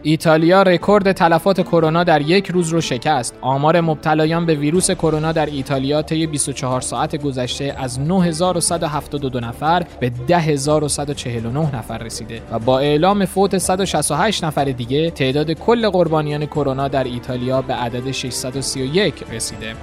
ایتالیا 0.04 0.62
رکورد 0.62 1.12
تلفات 1.12 1.60
کرونا 1.60 2.04
در 2.04 2.20
یک 2.20 2.46
روز 2.46 2.68
رو 2.68 2.80
شکست. 2.80 3.34
آمار 3.40 3.80
مبتلایان 3.80 4.46
به 4.46 4.54
ویروس 4.54 4.90
کرونا 4.90 5.32
در 5.32 5.46
ایتالیا 5.46 6.02
طی 6.02 6.26
24 6.26 6.80
ساعت 6.80 7.16
گذشته 7.16 7.74
از 7.78 8.00
9172 8.00 9.40
نفر 9.40 9.86
به 10.00 10.12
10149 10.26 11.76
نفر 11.76 11.98
رسیده 11.98 12.42
و 12.52 12.58
با 12.58 12.78
اعلام 12.78 13.24
فوت 13.24 13.58
168 13.58 14.44
نفر 14.44 14.64
دیگه 14.64 15.10
تعداد 15.10 15.52
کل 15.52 15.88
قربانیان 15.88 16.46
کرونا 16.46 16.88
در 16.88 17.04
ایتالیا 17.04 17.62
به 17.62 17.74
عدد 17.74 18.10
631 18.10 19.14
رسیده. 19.32 19.74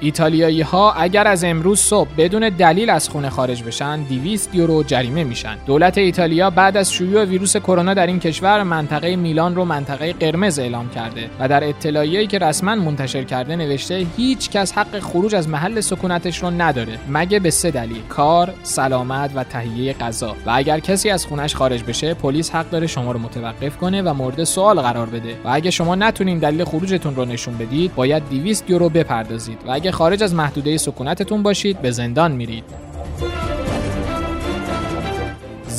ایتالیایی 0.00 0.60
ها 0.60 0.92
اگر 0.92 1.26
از 1.26 1.44
امروز 1.44 1.80
صبح 1.80 2.08
بدون 2.18 2.48
دلیل 2.48 2.90
از 2.90 3.08
خونه 3.08 3.30
خارج 3.30 3.62
بشن 3.62 4.02
200 4.02 4.54
یورو 4.54 4.82
جریمه 4.82 5.24
میشن. 5.24 5.56
دولت 5.66 5.98
ایتالیا 5.98 6.50
بعد 6.50 6.76
از 6.76 6.92
شیوع 6.92 7.24
ویروس 7.24 7.56
کرونا 7.56 7.94
در 7.94 8.06
این 8.06 8.20
کشور 8.20 8.62
منطقه 8.62 9.16
میلان 9.16 9.54
رو 9.54 9.64
منطقه 9.64 10.12
قرمز 10.12 10.58
اعلام 10.58 10.90
کرده 10.90 11.30
و 11.40 11.48
در 11.48 11.68
اطلاعیه‌ای 11.68 12.26
که 12.26 12.38
رسما 12.38 12.74
منتشر 12.74 13.22
کرده 13.22 13.56
نوشته 13.56 14.06
هیچ 14.16 14.50
کس 14.50 14.72
حق 14.72 14.98
خروج 14.98 15.34
از 15.34 15.48
محل 15.48 15.80
سکونتش 15.80 16.42
رو 16.42 16.50
نداره 16.50 16.98
مگه 17.08 17.38
به 17.38 17.50
سه 17.50 17.70
دلیل 17.70 18.02
کار 18.08 18.54
سلامت 18.62 19.30
و 19.34 19.44
تهیه 19.44 19.92
غذا. 19.92 20.36
و 20.46 20.50
اگر 20.54 20.80
کسی 20.80 21.10
از 21.10 21.26
خونش 21.26 21.54
خارج 21.54 21.84
بشه 21.84 22.14
پلیس 22.14 22.50
حق 22.50 22.70
داره 22.70 22.86
شما 22.86 23.12
رو 23.12 23.18
متوقف 23.18 23.76
کنه 23.76 24.02
و 24.02 24.14
مورد 24.14 24.44
سوال 24.44 24.80
قرار 24.80 25.06
بده. 25.06 25.36
و 25.44 25.48
اگه 25.52 25.70
شما 25.70 25.94
نتونین 25.94 26.38
دلیل 26.38 26.64
خروجتون 26.64 27.16
رو 27.16 27.24
نشون 27.24 27.58
بدید 27.58 27.94
باید 27.94 28.22
200 28.30 28.70
یورو 28.70 28.88
بپردازید. 28.88 29.58
و 29.66 29.70
اگه 29.70 29.89
خارج 29.90 30.22
از 30.22 30.34
محدوده 30.34 30.76
سکونتتون 30.78 31.42
باشید 31.42 31.82
به 31.82 31.90
زندان 31.90 32.32
میرید. 32.32 32.89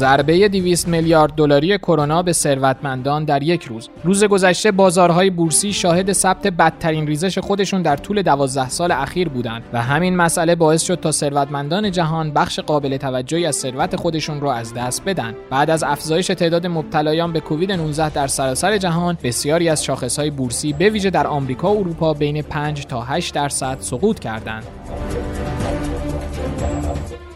ضربه 0.02 0.48
200 0.48 0.88
میلیارد 0.88 1.32
دلاری 1.32 1.78
کرونا 1.78 2.24
به 2.24 2.34
ثروتمندان 2.34 3.26
در 3.26 3.44
یک 3.44 3.64
روز. 3.64 3.90
روز 4.04 4.24
گذشته 4.24 4.72
بازارهای 4.72 5.30
بورسی 5.30 5.74
شاهد 5.74 6.12
ثبت 6.12 6.48
بدترین 6.48 7.08
ریزش 7.08 7.40
خودشون 7.40 7.82
در 7.82 7.96
طول 7.96 8.22
12 8.22 8.70
سال 8.70 8.92
اخیر 8.92 9.30
بودند 9.30 9.64
و 9.74 9.82
همین 9.82 10.16
مسئله 10.16 10.56
باعث 10.56 10.84
شد 10.84 11.00
تا 11.00 11.12
ثروتمندان 11.12 11.92
جهان 11.92 12.32
بخش 12.32 12.60
قابل 12.60 12.98
توجهی 12.98 13.46
از 13.46 13.56
ثروت 13.56 13.96
خودشون 13.96 14.42
رو 14.42 14.48
از 14.48 14.74
دست 14.74 15.04
بدن. 15.06 15.36
بعد 15.50 15.70
از 15.70 15.84
افزایش 15.84 16.28
تعداد 16.28 16.68
مبتلایان 16.68 17.34
به 17.34 17.40
کووید 17.40 17.72
19 17.72 18.10
در 18.10 18.28
سراسر 18.28 18.78
جهان، 18.78 19.18
بسیاری 19.24 19.70
از 19.70 19.84
شاخصهای 19.84 20.30
بورسی 20.30 20.74
به 20.74 20.90
ویژه 20.90 21.10
در 21.10 21.28
آمریکا 21.28 21.74
و 21.74 21.80
اروپا 21.80 22.14
بین 22.14 22.42
5 22.42 22.86
تا 22.86 23.02
8 23.02 23.34
درصد 23.34 23.78
سقوط 23.80 24.20
کردند. 24.20 24.64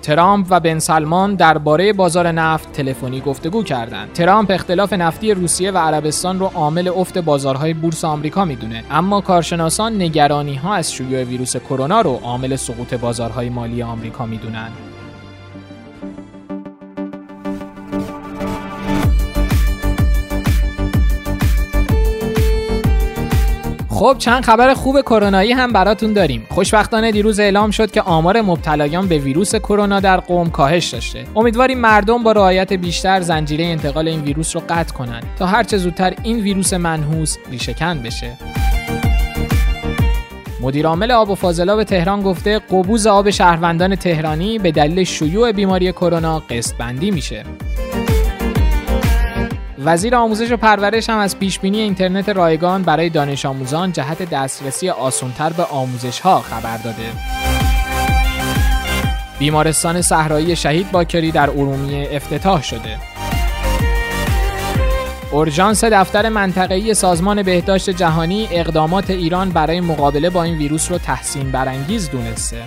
ترامپ 0.06 0.48
و 0.50 0.60
بن 0.60 0.80
سلمان 0.80 1.36
درباره 1.36 1.94
بازار 1.94 2.32
نفت 2.32 2.72
تلفنی 2.72 3.22
گفتگو 3.22 3.64
کردند. 3.64 4.14
ترامپ 4.14 4.52
اختلاف 4.52 4.94
نفتی 4.94 5.34
روسیه 5.34 5.72
و 5.72 5.78
عربستان 5.78 6.40
رو 6.40 6.46
عامل 6.46 6.88
افت 6.88 7.18
بازارهای 7.18 7.74
بورس 7.74 8.06
آمریکا 8.06 8.46
می‌دونه 8.46 8.84
اما 8.92 9.22
کارشناسان 9.22 10.02
نگرانی 10.02 10.56
ها 10.56 10.74
از 10.74 10.94
شیوع 10.94 11.24
ویروس 11.24 11.58
کرونا 11.58 12.02
رو 12.02 12.20
عامل 12.24 12.56
سقوط 12.56 12.94
بازارهای 12.94 13.50
مالی 13.50 13.84
آمریکا 13.84 14.26
می‌دونن. 14.26 14.70
خب 23.96 24.16
چند 24.20 24.44
خبر 24.44 24.74
خوب 24.74 25.02
کرونایی 25.02 25.52
هم 25.52 25.74
براتون 25.74 26.14
داریم. 26.14 26.48
خوشبختانه 26.50 27.12
دیروز 27.12 27.40
اعلام 27.40 27.72
شد 27.72 27.92
که 27.92 28.02
آمار 28.02 28.42
مبتلایان 28.42 29.08
به 29.08 29.18
ویروس 29.18 29.56
کرونا 29.56 30.00
در 30.00 30.18
قوم 30.18 30.50
کاهش 30.50 30.90
داشته. 30.90 31.24
امیدواریم 31.36 31.80
مردم 31.80 32.24
با 32.24 32.32
رعایت 32.32 32.74
بیشتر 32.74 33.22
زنجیره 33.22 33.66
انتقال 33.66 34.08
این 34.08 34.22
ویروس 34.22 34.56
رو 34.56 34.62
قطع 34.70 34.94
کنند 34.94 35.24
تا 35.40 35.46
هرچه 35.46 35.78
زودتر 35.78 36.14
این 36.24 36.40
ویروس 36.40 36.74
منحوس 36.74 37.38
ریشهکن 37.52 38.00
بشه. 38.04 38.32
مدیر 40.62 40.88
عامل 40.88 41.12
آب 41.12 41.30
و 41.30 41.36
فاضلاب 41.36 41.84
تهران 41.84 42.22
گفته 42.22 42.60
قبوز 42.60 43.08
آب 43.08 43.30
شهروندان 43.30 43.96
تهرانی 43.96 44.60
به 44.60 44.72
دلیل 44.72 45.04
شیوع 45.04 45.52
بیماری 45.52 45.92
کرونا 45.92 46.40
قسط 46.40 46.76
بندی 46.76 47.12
میشه. 47.12 47.44
وزیر 49.86 50.16
آموزش 50.16 50.52
و 50.52 50.58
پرورش 50.58 51.10
هم 51.10 51.18
از 51.18 51.40
پیشبینی 51.40 51.80
اینترنت 51.80 52.30
رایگان 52.30 52.84
برای 52.84 53.10
دانش 53.10 53.46
آموزان 53.46 53.92
جهت 53.92 54.30
دسترسی 54.30 54.90
آسانتر 54.90 55.50
به 55.50 55.64
آموزش 55.64 56.20
ها 56.20 56.40
خبر 56.40 56.78
داده. 56.78 57.04
بیمارستان 59.40 60.02
صحرایی 60.02 60.56
شهید 60.56 60.92
باکری 60.92 61.32
در 61.32 61.50
ارومیه 61.50 62.10
افتتاح 62.12 62.62
شده. 62.62 62.98
اورژانس 65.32 65.84
دفتر 65.84 66.30
منطقه‌ای 66.30 66.94
سازمان 66.94 67.44
بهداشت 67.44 67.90
جهانی 67.90 68.48
اقدامات 68.52 69.10
ایران 69.10 69.50
برای 69.50 69.82
مقابله 69.82 70.30
با 70.30 70.44
این 70.44 70.58
ویروس 70.58 70.92
رو 70.92 70.98
تحسین 70.98 71.52
برانگیز 71.52 72.10
دونسته. 72.10 72.58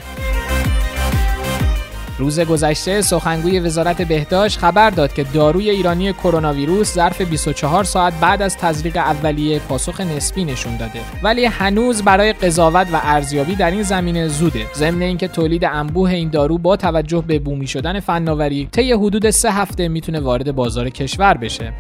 روز 2.19 2.41
گذشته 2.41 3.03
سخنگوی 3.03 3.61
وزارت 3.61 4.03
بهداشت 4.03 4.59
خبر 4.59 4.91
داد 4.91 5.13
که 5.13 5.25
داروی 5.25 5.71
ایرانی 5.71 6.13
کرونا 6.13 6.53
ویروس 6.53 6.95
ظرف 6.95 7.21
24 7.21 7.85
ساعت 7.85 8.13
بعد 8.21 8.43
از 8.43 8.57
تزریق 8.57 8.97
اولیه 8.97 9.59
پاسخ 9.59 10.01
نسبی 10.01 10.45
نشون 10.45 10.77
داده. 10.77 11.01
ولی 11.23 11.45
هنوز 11.45 12.03
برای 12.03 12.33
قضاوت 12.33 12.87
و 12.93 13.01
ارزیابی 13.03 13.55
در 13.55 13.71
این 13.71 13.83
زمینه 13.83 14.29
زوده. 14.29 14.67
ضمن 14.75 15.03
اینکه 15.03 15.29
تولید 15.29 15.65
انبوه 15.65 16.11
این 16.11 16.31
دارو 16.31 16.59
با 16.59 16.77
توجه 16.77 17.25
به 17.27 17.39
بومی 17.39 17.67
شدن 17.67 18.01
فناوری 18.01 18.69
طی 18.73 18.93
حدود 18.93 19.31
سه 19.31 19.51
هفته 19.51 19.89
می‌تونه 19.89 20.21
وارد 20.21 20.55
بازار 20.55 20.91
کشور 20.91 21.35
بشه. 21.35 21.73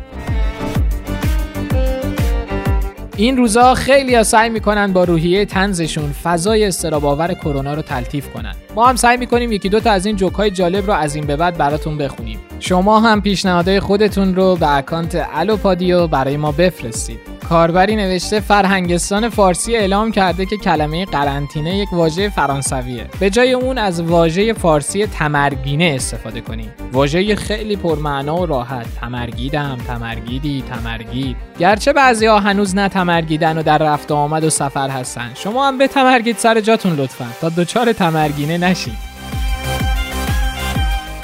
این 3.17 3.37
روزا 3.37 3.75
خیلی 3.75 4.15
ها 4.15 4.23
سعی 4.23 4.51
می‌کنن 4.51 4.93
با 4.93 5.05
روحیه 5.05 5.45
تنزشون 5.45 6.13
فضای 6.13 6.65
استراباور 6.65 7.35
کرونا 7.35 7.75
رو 7.75 7.83
تلطیف 7.83 8.29
کنن. 8.33 8.55
ما 8.79 8.87
هم 8.87 8.97
سعی 8.97 9.17
می‌کنیم 9.17 9.53
یکی 9.53 9.69
دو 9.69 9.81
تا 9.81 9.91
از 9.91 10.07
این 10.07 10.17
جوک 10.17 10.35
های 10.35 10.51
جالب 10.51 10.87
رو 10.87 10.93
از 10.93 11.15
این 11.15 11.27
به 11.27 11.37
بعد 11.37 11.57
براتون 11.57 11.99
بخونیم. 11.99 12.39
شما 12.61 13.01
هم 13.01 13.21
پیشنهادهای 13.21 13.81
خودتون 13.81 14.35
رو 14.35 14.57
به 14.57 14.77
اکانت 14.77 15.27
الوپادیو 15.33 16.07
برای 16.07 16.37
ما 16.37 16.53
بفرستید. 16.53 17.21
کاربری 17.49 17.97
نوشته 17.97 18.41
فرهنگستان 18.41 19.29
فارسی 19.29 19.77
اعلام 19.77 20.13
کرده 20.13 20.47
که 20.47 20.57
کلمه 20.57 21.05
قرنطینه 21.05 21.77
یک 21.77 21.93
واژه 21.93 22.29
فرانسویه. 22.29 23.07
به 23.21 23.31
جای 23.31 23.53
اون 23.53 23.79
از 23.79 24.03
واژه 24.03 24.53
فارسی 24.53 25.07
تمرگینه 25.07 25.93
استفاده 25.97 26.41
کنید 26.41 26.71
واژه 26.93 27.37
خیلی 27.37 27.77
پرمعنا 27.77 28.37
و 28.37 28.47
راحت. 28.47 28.87
تمرگیدم 29.01 29.79
تمرگیدی 29.87 30.65
تمرگید. 30.71 31.37
گرچه 31.59 31.93
بعضیا 31.93 32.39
هنوز 32.39 32.75
نه 32.75 32.89
تمرگیدن 32.89 33.59
و 33.59 33.63
در 33.63 33.79
رفت 33.79 34.13
آمد 34.13 34.45
و 34.45 34.51
سفر 34.51 34.89
هستن. 34.89 35.31
شما 35.35 35.69
هم 35.69 35.79
به 35.79 35.89
تمرگید 35.89 36.37
سر 36.37 36.61
جاتون 36.61 36.97
لطفا. 36.97 37.27
تا 37.41 37.49
دچار 37.49 37.93
تمرگینه 37.93 38.59
نشید 38.59 39.08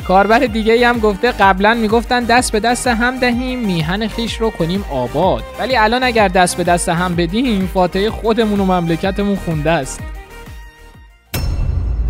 کاربر 0.08 0.38
دیگه 0.38 0.72
ای 0.72 0.84
هم 0.84 0.98
گفته 0.98 1.32
قبلا 1.32 1.74
می‌گفتن 1.74 2.24
دست 2.24 2.52
به 2.52 2.60
دست 2.60 2.86
هم 2.86 3.18
دهیم 3.18 3.58
میهن 3.58 4.08
خیش 4.08 4.40
رو 4.40 4.50
کنیم 4.50 4.84
آباد. 4.90 5.42
ولی 5.58 5.76
الان 5.76 6.02
اگر 6.02 6.28
دست 6.28 6.56
به 6.56 6.64
دست 6.64 6.88
هم 6.88 7.16
بدیم 7.16 7.66
فاتحه 7.74 8.10
خودمون 8.10 8.60
و 8.60 8.64
مملکتمون 8.64 9.36
خونده 9.36 9.70
است. 9.70 10.00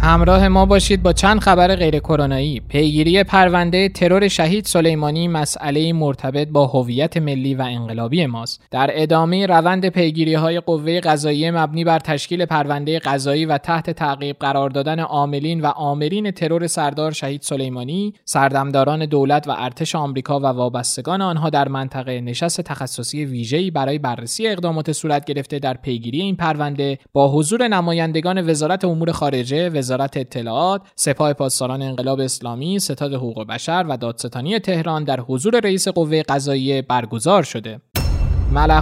همراه 0.04 0.48
ما 0.48 0.66
باشید 0.66 1.02
با 1.02 1.12
چند 1.12 1.40
خبر 1.40 1.76
غیر 1.76 1.98
کرونایی. 1.98 2.60
پیگیری 2.68 3.24
پرونده 3.24 3.88
ترور 3.88 4.28
شهید 4.28 4.64
سلیمانی 4.64 5.28
مسئله 5.28 5.92
مرتبط 5.92 6.48
با 6.48 6.66
هویت 6.66 7.16
ملی 7.16 7.54
و 7.54 7.62
انقلابی 7.62 8.26
ماست. 8.26 8.62
در 8.70 8.90
ادامه 8.92 9.46
روند 9.46 9.88
پیگیری 9.88 10.34
های 10.34 10.60
قوه 10.60 11.00
قضاییه 11.00 11.50
مبنی 11.50 11.84
بر 11.84 11.98
تشکیل 11.98 12.44
پرونده 12.44 12.98
قضایی 12.98 13.46
و 13.46 13.58
تحت 13.58 13.90
تعقیب 13.90 14.36
قرار 14.40 14.70
دادن 14.70 15.00
عاملین 15.00 15.60
و 15.60 15.66
آمرین 15.66 16.30
ترور 16.30 16.66
سردار 16.66 17.12
شهید 17.12 17.42
سلیمانی 17.42 18.14
سردمداران 18.24 19.06
دولت 19.06 19.48
و 19.48 19.54
ارتش 19.58 19.94
آمریکا 19.94 20.40
و 20.40 20.46
وابستگان 20.46 21.22
آنها 21.22 21.50
در 21.50 21.68
منطقه 21.68 22.20
نشست 22.20 22.60
تخصصی 22.60 23.24
ویژه‌ای 23.24 23.70
برای 23.70 23.98
بررسی 23.98 24.48
اقدامات 24.48 24.92
صورت 24.92 25.24
گرفته 25.24 25.58
در 25.58 25.74
پیگیری 25.74 26.20
این 26.20 26.36
پرونده 26.36 26.98
با 27.12 27.32
حضور 27.32 27.68
نمایندگان 27.68 28.50
وزارت 28.50 28.84
امور 28.84 29.12
خارجه 29.12 29.68
وزارت 29.68 29.93
اطلاعات، 30.00 30.83
سپاه 30.96 31.33
پاسداران 31.33 31.83
انقلاب 31.83 32.20
اسلامی، 32.20 32.78
ستاد 32.78 33.14
حقوق 33.14 33.46
بشر 33.46 33.85
و 33.88 33.96
دادستانی 33.96 34.59
تهران 34.59 35.04
در 35.04 35.20
حضور 35.20 35.61
رئیس 35.61 35.88
قوه 35.88 36.22
قضاییه 36.22 36.83
برگزار 36.83 37.42
شده. 37.42 37.80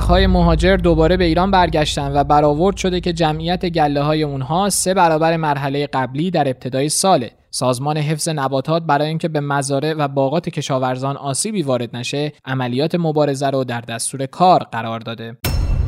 های 0.09 0.27
مهاجر 0.27 0.77
دوباره 0.77 1.16
به 1.16 1.25
ایران 1.25 1.51
برگشتن 1.51 2.12
و 2.14 2.25
برآورد 2.25 2.77
شده 2.77 3.01
که 3.01 3.12
جمعیت 3.12 3.66
گله 3.66 4.01
های 4.01 4.22
اونها 4.22 4.68
سه 4.68 4.94
برابر 4.94 5.37
مرحله 5.37 5.87
قبلی 5.87 6.31
در 6.31 6.48
ابتدای 6.48 6.88
ساله. 6.88 7.31
سازمان 7.51 7.96
حفظ 7.96 8.29
نباتات 8.29 8.83
برای 8.83 9.09
اینکه 9.09 9.29
به 9.29 9.40
مزارع 9.40 9.94
و 9.98 10.09
باغات 10.09 10.48
کشاورزان 10.48 11.16
آسیبی 11.16 11.62
وارد 11.62 11.96
نشه، 11.96 12.33
عملیات 12.44 12.94
مبارزه 12.94 13.51
رو 13.51 13.64
در 13.64 13.81
دستور 13.81 14.27
کار 14.27 14.62
قرار 14.72 15.01
داده. 15.01 15.37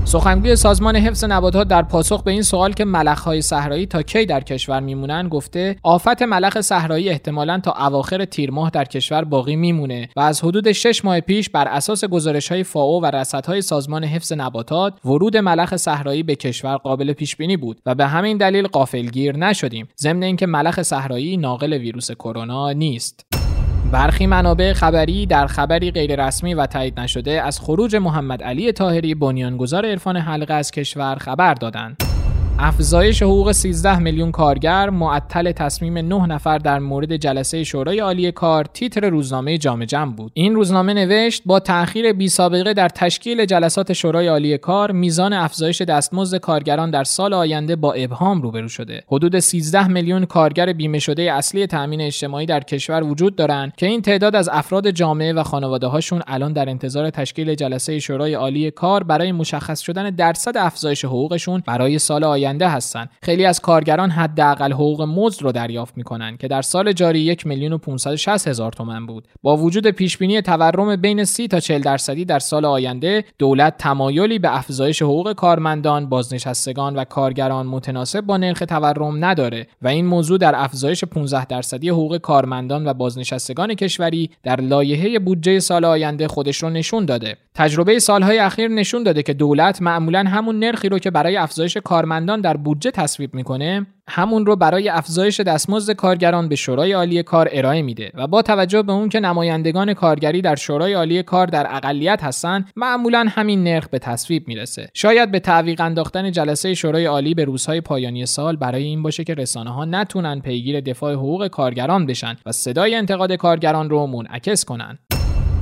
سخنگوی 0.06 0.56
سازمان 0.56 0.96
حفظ 0.96 1.24
نباتات 1.24 1.68
در 1.68 1.82
پاسخ 1.82 2.22
به 2.22 2.30
این 2.30 2.42
سوال 2.42 2.72
که 2.72 2.84
ملخهای 2.84 3.42
صحرایی 3.42 3.86
تا 3.86 4.02
کی 4.02 4.26
در 4.26 4.40
کشور 4.40 4.80
میمونن 4.80 5.28
گفته 5.28 5.76
آفت 5.82 6.22
ملخ 6.22 6.60
صحرایی 6.60 7.08
احتمالا 7.08 7.60
تا 7.60 7.72
اواخر 7.72 8.24
تیر 8.24 8.50
ماه 8.50 8.70
در 8.70 8.84
کشور 8.84 9.24
باقی 9.24 9.56
میمونه 9.56 10.08
و 10.16 10.20
از 10.20 10.44
حدود 10.44 10.72
6 10.72 11.04
ماه 11.04 11.20
پیش 11.20 11.50
بر 11.50 11.68
اساس 11.68 12.04
گزارش 12.04 12.52
های 12.52 12.62
فاو 12.64 13.02
و 13.02 13.06
رصدهای 13.06 13.62
سازمان 13.62 14.04
حفظ 14.04 14.32
نباتات 14.32 14.94
ورود 15.04 15.36
ملخ 15.36 15.76
صحرایی 15.76 16.22
به 16.22 16.34
کشور 16.34 16.76
قابل 16.76 17.12
پیش 17.12 17.36
بینی 17.36 17.56
بود 17.56 17.80
و 17.86 17.94
به 17.94 18.06
همین 18.06 18.36
دلیل 18.36 18.66
قافلگیر 18.66 19.36
نشدیم 19.36 19.88
ضمن 20.00 20.22
اینکه 20.22 20.46
ملخ 20.46 20.82
صحرایی 20.82 21.36
ناقل 21.36 21.72
ویروس 21.72 22.10
کرونا 22.10 22.72
نیست. 22.72 23.43
برخی 23.92 24.26
منابع 24.26 24.72
خبری 24.72 25.26
در 25.26 25.46
خبری 25.46 25.90
غیررسمی 25.90 26.54
و 26.54 26.66
تایید 26.66 27.00
نشده 27.00 27.42
از 27.42 27.60
خروج 27.60 27.96
محمد 27.96 28.42
علی 28.42 28.72
تاهری 28.72 29.14
بنیانگذار 29.14 29.86
عرفان 29.86 30.16
حلقه 30.16 30.54
از 30.54 30.70
کشور 30.70 31.16
خبر 31.20 31.54
دادند. 31.54 32.13
افزایش 32.58 33.22
حقوق 33.22 33.52
13 33.52 33.98
میلیون 33.98 34.30
کارگر 34.30 34.90
معطل 34.90 35.52
تصمیم 35.52 35.98
9 35.98 36.26
نفر 36.26 36.58
در 36.58 36.78
مورد 36.78 37.16
جلسه 37.16 37.64
شورای 37.64 37.98
عالی 37.98 38.32
کار 38.32 38.64
تیتر 38.64 39.08
روزنامه 39.10 39.58
جام 39.58 39.84
جم 39.84 40.12
بود. 40.12 40.32
این 40.34 40.54
روزنامه 40.54 40.94
نوشت 40.94 41.42
با 41.46 41.60
تأخیر 41.60 42.12
بی 42.12 42.28
سابقه 42.28 42.74
در 42.74 42.88
تشکیل 42.88 43.44
جلسات 43.44 43.92
شورای 43.92 44.26
عالی 44.26 44.58
کار 44.58 44.92
میزان 44.92 45.32
افزایش 45.32 45.82
دستمزد 45.82 46.36
کارگران 46.36 46.90
در 46.90 47.04
سال 47.04 47.34
آینده 47.34 47.76
با 47.76 47.92
ابهام 47.92 48.42
روبرو 48.42 48.68
شده. 48.68 49.02
حدود 49.08 49.38
13 49.38 49.88
میلیون 49.88 50.24
کارگر 50.24 50.72
بیمه 50.72 50.98
شده 50.98 51.32
اصلی 51.32 51.66
تامین 51.66 52.00
اجتماعی 52.00 52.46
در 52.46 52.60
کشور 52.60 53.02
وجود 53.02 53.36
دارند 53.36 53.76
که 53.76 53.86
این 53.86 54.02
تعداد 54.02 54.36
از 54.36 54.48
افراد 54.52 54.90
جامعه 54.90 55.32
و 55.32 55.42
خانواده 55.42 55.86
هاشون 55.86 56.22
الان 56.26 56.52
در 56.52 56.68
انتظار 56.68 57.10
تشکیل 57.10 57.54
جلسه 57.54 57.98
شورای 57.98 58.34
عالی 58.34 58.70
کار 58.70 59.02
برای 59.02 59.32
مشخص 59.32 59.80
شدن 59.80 60.10
درصد 60.10 60.56
افزایش 60.56 61.04
حقوقشون 61.04 61.62
برای 61.66 61.98
سال 61.98 62.24
آینده 62.24 62.43
آینده 62.44 62.68
هستند 62.68 63.11
خیلی 63.22 63.44
از 63.44 63.61
کارگران 63.61 64.11
حداقل 64.11 64.72
حقوق 64.72 65.02
مزد 65.02 65.42
رو 65.42 65.52
دریافت 65.52 65.96
می‌کنن 65.96 66.37
که 66.37 66.48
در 66.48 66.62
سال 66.62 66.92
جاری 66.92 67.20
یک 67.20 67.46
میلیون 67.46 67.72
و 67.72 67.78
560 67.78 68.48
هزار 68.48 68.72
تومن 68.72 69.07
بود. 69.07 69.28
با 69.42 69.57
وجود 69.57 69.87
پیش 69.87 70.18
بینی 70.18 70.40
تورم 70.40 70.96
بین 70.96 71.24
30 71.24 71.48
تا 71.48 71.61
40 71.61 71.80
درصدی 71.80 72.24
در 72.24 72.38
سال 72.38 72.64
آینده 72.64 73.24
دولت 73.38 73.78
تمایلی 73.78 74.38
به 74.38 74.57
افزایش 74.57 75.02
حقوق 75.02 75.33
کارمندان 75.33 76.09
بازنشستگان 76.09 76.96
و 76.96 77.04
کارگران 77.04 77.66
متناسب 77.66 78.20
با 78.20 78.37
نرخ 78.37 78.59
تورم 78.59 79.24
نداره 79.24 79.66
و 79.83 79.88
این 79.88 80.07
موضوع 80.07 80.38
در 80.38 80.52
افزایش 80.57 81.04
15 81.04 81.44
درصدی 81.44 81.88
حقوق 81.88 82.16
کارمندان 82.16 82.87
و 82.87 82.94
بازنشستگان 82.94 83.74
کشوری 83.74 84.30
در 84.42 84.61
لایحه 84.61 85.18
بودجه 85.18 85.61
سال 85.61 85.85
آینده 85.85 86.28
خودش 86.28 86.62
رو 86.62 86.70
نشون 86.70 87.04
داده. 87.04 87.37
تجربه 87.56 87.98
سالهای 87.98 88.38
اخیر 88.38 88.68
نشون 88.68 89.02
داده 89.02 89.22
که 89.22 89.34
دولت 89.34 89.82
معمولا 89.82 90.24
همون 90.28 90.58
نرخی 90.58 90.88
رو 90.88 90.98
که 90.98 91.10
برای 91.10 91.36
افزایش 91.36 91.76
کارمندان 91.76 92.40
در 92.40 92.56
بودجه 92.56 92.90
تصویب 92.90 93.34
می‌کنه 93.34 93.86
همون 94.08 94.46
رو 94.46 94.56
برای 94.56 94.88
افزایش 94.88 95.40
دستمزد 95.40 95.92
کارگران 95.92 96.48
به 96.48 96.56
شورای 96.56 96.92
عالی 96.92 97.22
کار 97.22 97.48
ارائه 97.52 97.82
میده 97.82 98.10
و 98.14 98.26
با 98.26 98.42
توجه 98.42 98.82
به 98.82 98.92
اون 98.92 99.08
که 99.08 99.20
نمایندگان 99.20 99.94
کارگری 99.94 100.42
در 100.42 100.54
شورای 100.54 100.92
عالی 100.92 101.22
کار 101.22 101.46
در 101.46 101.66
اقلیت 101.70 102.24
هستن 102.24 102.64
معمولا 102.76 103.26
همین 103.28 103.64
نرخ 103.64 103.88
به 103.88 103.98
تصویب 103.98 104.48
می‌رسه. 104.48 104.88
شاید 104.94 105.30
به 105.30 105.40
تعویق 105.40 105.80
انداختن 105.80 106.32
جلسه 106.32 106.74
شورای 106.74 107.06
عالی 107.06 107.34
به 107.34 107.44
روزهای 107.44 107.80
پایانی 107.80 108.26
سال 108.26 108.56
برای 108.56 108.84
این 108.84 109.02
باشه 109.02 109.24
که 109.24 109.34
رسانه 109.34 109.70
ها 109.70 109.84
نتونن 109.84 110.40
پیگیر 110.40 110.80
دفاع 110.80 111.14
حقوق 111.14 111.46
کارگران 111.46 112.06
بشن 112.06 112.36
و 112.46 112.52
صدای 112.52 112.94
انتقاد 112.94 113.32
کارگران 113.32 113.90
رو 113.90 114.06
منعکس 114.06 114.64
کنن. 114.64 114.98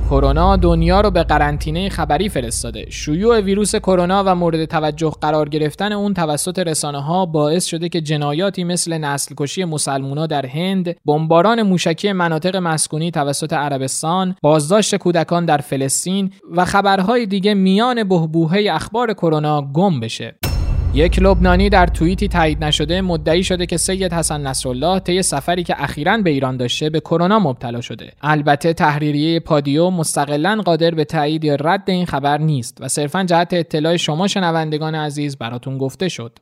کرونا 0.09 0.57
دنیا 0.57 1.01
رو 1.01 1.11
به 1.11 1.23
قرنطینه 1.23 1.89
خبری 1.89 2.29
فرستاده. 2.29 2.85
شیوع 2.89 3.39
ویروس 3.39 3.75
کرونا 3.75 4.23
و 4.25 4.35
مورد 4.35 4.65
توجه 4.65 5.11
قرار 5.21 5.49
گرفتن 5.49 5.91
اون 5.91 6.13
توسط 6.13 6.59
رسانه 6.59 7.01
ها 7.01 7.25
باعث 7.25 7.65
شده 7.65 7.89
که 7.89 8.01
جنایاتی 8.01 8.63
مثل 8.63 8.97
نسل 8.97 9.35
کشی 9.37 9.65
مسلمونا 9.65 10.27
در 10.27 10.45
هند، 10.45 10.95
بمباران 11.05 11.63
موشکی 11.63 12.11
مناطق 12.11 12.55
مسکونی 12.55 13.11
توسط 13.11 13.53
عربستان، 13.53 14.35
بازداشت 14.41 14.95
کودکان 14.95 15.45
در 15.45 15.57
فلسطین 15.57 16.31
و 16.51 16.65
خبرهای 16.65 17.25
دیگه 17.25 17.53
میان 17.53 18.03
بهبوهه 18.03 18.65
اخبار 18.71 19.13
کرونا 19.13 19.61
گم 19.61 19.99
بشه. 19.99 20.35
یک 20.95 21.19
لبنانی 21.19 21.69
در 21.69 21.87
توییتی 21.87 22.27
تایید 22.27 22.63
نشده 22.63 23.01
مدعی 23.01 23.43
شده 23.43 23.65
که 23.65 23.77
سید 23.77 24.13
حسن 24.13 24.41
نصرالله 24.41 24.99
طی 24.99 25.21
سفری 25.21 25.63
که 25.63 25.83
اخیرا 25.83 26.17
به 26.17 26.29
ایران 26.29 26.57
داشته 26.57 26.89
به 26.89 26.99
کرونا 26.99 27.39
مبتلا 27.39 27.81
شده 27.81 28.11
البته 28.21 28.73
تحریریه 28.73 29.39
پادیو 29.39 29.89
مستقلا 29.89 30.61
قادر 30.65 30.91
به 30.91 31.05
تایید 31.05 31.43
یا 31.43 31.55
رد 31.55 31.83
این 31.85 32.05
خبر 32.05 32.37
نیست 32.37 32.77
و 32.81 32.87
صرفا 32.87 33.23
جهت 33.23 33.53
اطلاع 33.53 33.97
شما 33.97 34.27
شنوندگان 34.27 34.95
عزیز 34.95 35.37
براتون 35.37 35.77
گفته 35.77 36.09
شد 36.09 36.39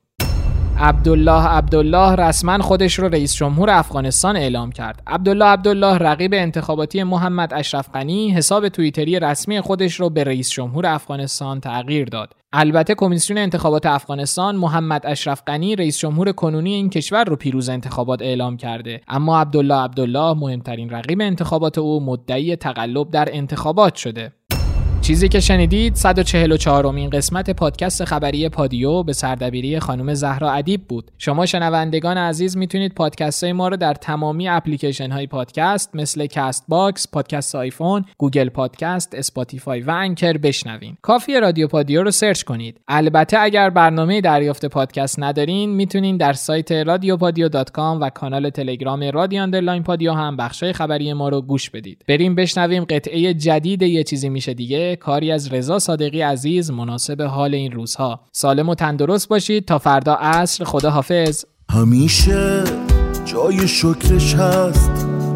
عبدالله 0.77 1.47
عبدالله 1.47 2.15
رسما 2.15 2.57
خودش 2.57 2.99
رو 2.99 3.07
رئیس 3.07 3.35
جمهور 3.35 3.69
افغانستان 3.69 4.35
اعلام 4.35 4.71
کرد. 4.71 5.03
عبدالله 5.07 5.45
عبدالله 5.45 5.97
رقیب 5.97 6.33
انتخاباتی 6.33 7.03
محمد 7.03 7.53
اشرف 7.53 7.89
غنی 7.93 8.31
حساب 8.31 8.69
توییتری 8.69 9.19
رسمی 9.19 9.61
خودش 9.61 9.99
رو 9.99 10.09
به 10.09 10.23
رئیس 10.23 10.49
جمهور 10.49 10.85
افغانستان 10.85 11.59
تغییر 11.59 12.05
داد. 12.05 12.40
البته 12.53 12.95
کمیسیون 12.95 13.37
انتخابات 13.39 13.85
افغانستان 13.85 14.55
محمد 14.55 15.05
اشرف 15.05 15.43
غنی 15.47 15.75
رئیس 15.75 15.99
جمهور 15.99 16.31
کنونی 16.31 16.73
این 16.73 16.89
کشور 16.89 17.23
رو 17.23 17.35
پیروز 17.35 17.69
انتخابات 17.69 18.21
اعلام 18.21 18.57
کرده. 18.57 19.01
اما 19.07 19.41
عبدالله 19.41 19.75
عبدالله 19.75 20.33
مهمترین 20.33 20.89
رقیب 20.89 21.21
انتخابات 21.21 21.77
او 21.77 22.05
مدعی 22.05 22.55
تقلب 22.55 23.11
در 23.11 23.29
انتخابات 23.31 23.95
شده. 23.95 24.33
چیزی 25.01 25.29
که 25.29 25.39
شنیدید 25.39 25.95
144 25.95 26.87
امین 26.87 27.09
قسمت 27.09 27.49
پادکست 27.49 28.05
خبری 28.05 28.49
پادیو 28.49 29.03
به 29.03 29.13
سردبیری 29.13 29.79
خانم 29.79 30.13
زهرا 30.13 30.51
ادیب 30.51 30.81
بود. 30.87 31.11
شما 31.17 31.45
شنوندگان 31.45 32.17
عزیز 32.17 32.57
می‌تونید 32.57 32.93
پادکست 32.93 33.43
های 33.43 33.53
ما 33.53 33.67
رو 33.67 33.77
در 33.77 33.93
تمامی 33.93 34.47
اپلیکیشن 34.47 35.11
های 35.11 35.27
پادکست 35.27 35.95
مثل 35.95 36.25
Castbox، 36.25 37.07
پادکست 37.11 37.55
آیفون، 37.55 38.05
Google 38.17 38.49
Podcast، 38.49 39.15
Spotify 39.15 39.81
و 39.81 39.91
Anchor 39.91 40.37
بشنوین. 40.37 40.97
کافی 41.01 41.39
رادیو 41.39 41.67
پادیو 41.67 42.03
رو 42.03 42.11
search 42.11 42.43
کنید. 42.43 42.79
البته 42.87 43.39
اگر 43.39 43.69
برنامه 43.69 44.21
دریافت 44.21 44.65
پادکست 44.65 45.19
ندارین 45.19 45.69
می‌تونین 45.69 46.17
در 46.17 46.33
سایت 46.33 46.71
radiopadio.com 46.71 47.97
و 48.01 48.09
کانال 48.09 48.49
تلگرام 48.49 49.03
رادیو 49.03 49.41
underline 49.41 49.83
پادیو 49.83 50.11
هم 50.11 50.37
بخشای 50.37 50.73
خبری 50.73 51.13
ما 51.13 51.29
رو 51.29 51.41
گوش 51.41 51.69
بدید. 51.69 52.03
بریم 52.07 52.35
بشنویم 52.35 52.83
قطعه 52.83 53.33
جدید 53.33 53.81
یه 53.81 54.03
چیزی 54.03 54.29
میشه 54.29 54.53
دیگه 54.53 54.91
کاری 55.01 55.31
از 55.31 55.53
رضا 55.53 55.79
صادقی 55.79 56.21
عزیز 56.21 56.71
مناسب 56.71 57.21
حال 57.21 57.53
این 57.55 57.71
روزها. 57.71 58.19
سالم 58.31 58.69
و 58.69 58.75
تندرست 58.75 59.27
باشید 59.27 59.65
تا 59.65 59.79
فردا 59.79 60.13
عصر. 60.13 60.63
خدا 60.63 60.89
حافظ 60.89 61.45
همیشه 61.71 62.63
جای 63.25 63.67
شکرش 63.67 64.33
هست. 64.35 64.91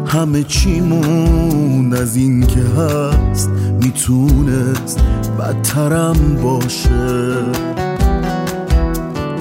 همه 0.06 0.42
چیمون 0.42 1.94
از 1.94 2.16
این 2.16 2.46
که 2.46 2.60
هست. 2.60 3.50
می‌تونست 3.82 5.04
بدترم 5.38 6.36
باشه. 6.42 7.44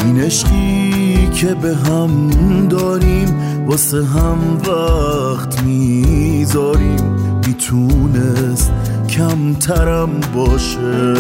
این 0.06 0.22
عشقی 0.22 1.30
که 1.34 1.54
به 1.54 1.76
هم 1.76 2.30
داریم 2.68 3.66
واسه 3.68 4.06
هم 4.06 4.58
وقت 4.58 5.64
می‌ذاریم. 5.64 7.25
می‌تونست 7.56 8.72
کمترم 9.10 10.10
باشه. 10.36 11.14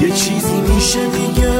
یه 0.00 0.10
چیزی 0.10 0.60
میشه 0.74 0.98
دیگه 0.98 1.52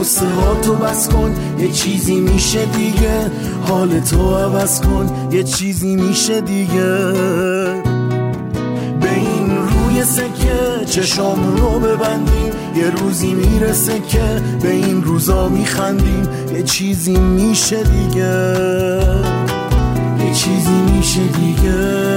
قصه 0.00 0.26
تو 0.62 0.74
بس 0.74 1.08
کن. 1.08 1.34
یه 1.58 1.68
چیزی 1.72 2.20
میشه 2.20 2.64
دیگه 2.64 3.30
حال 3.68 4.00
تو 4.00 4.34
عوض 4.34 4.80
کن. 4.80 5.10
یه 5.32 5.42
چیزی 5.42 5.96
میشه 5.96 6.40
دیگه. 6.40 7.12
به 9.00 9.14
این 9.16 9.50
روی 9.50 10.04
سکه 10.04 10.84
چشامون 10.86 11.56
رو 11.56 11.80
ببندیم. 11.80 12.52
یه 12.76 12.90
روزی 12.90 13.34
می‌رسه 13.34 14.00
که 14.08 14.42
به 14.62 14.70
این 14.70 15.02
روزا 15.02 15.48
میخندیم. 15.48 16.28
یه 16.54 16.62
چیزی 16.62 17.16
میشه 17.16 17.82
دیگه. 17.82 19.51
چیزی 20.32 20.82
میشه 20.96 21.20
دیگه. 21.20 22.12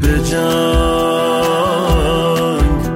به 0.00 0.20
جنگ 0.24 0.64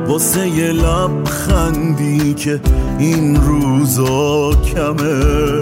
واسه 0.08 0.48
یه 0.48 0.72
لبخندی 0.72 2.34
که 2.34 2.60
این 2.98 3.36
روزا 3.36 4.50
کمه. 4.50 5.58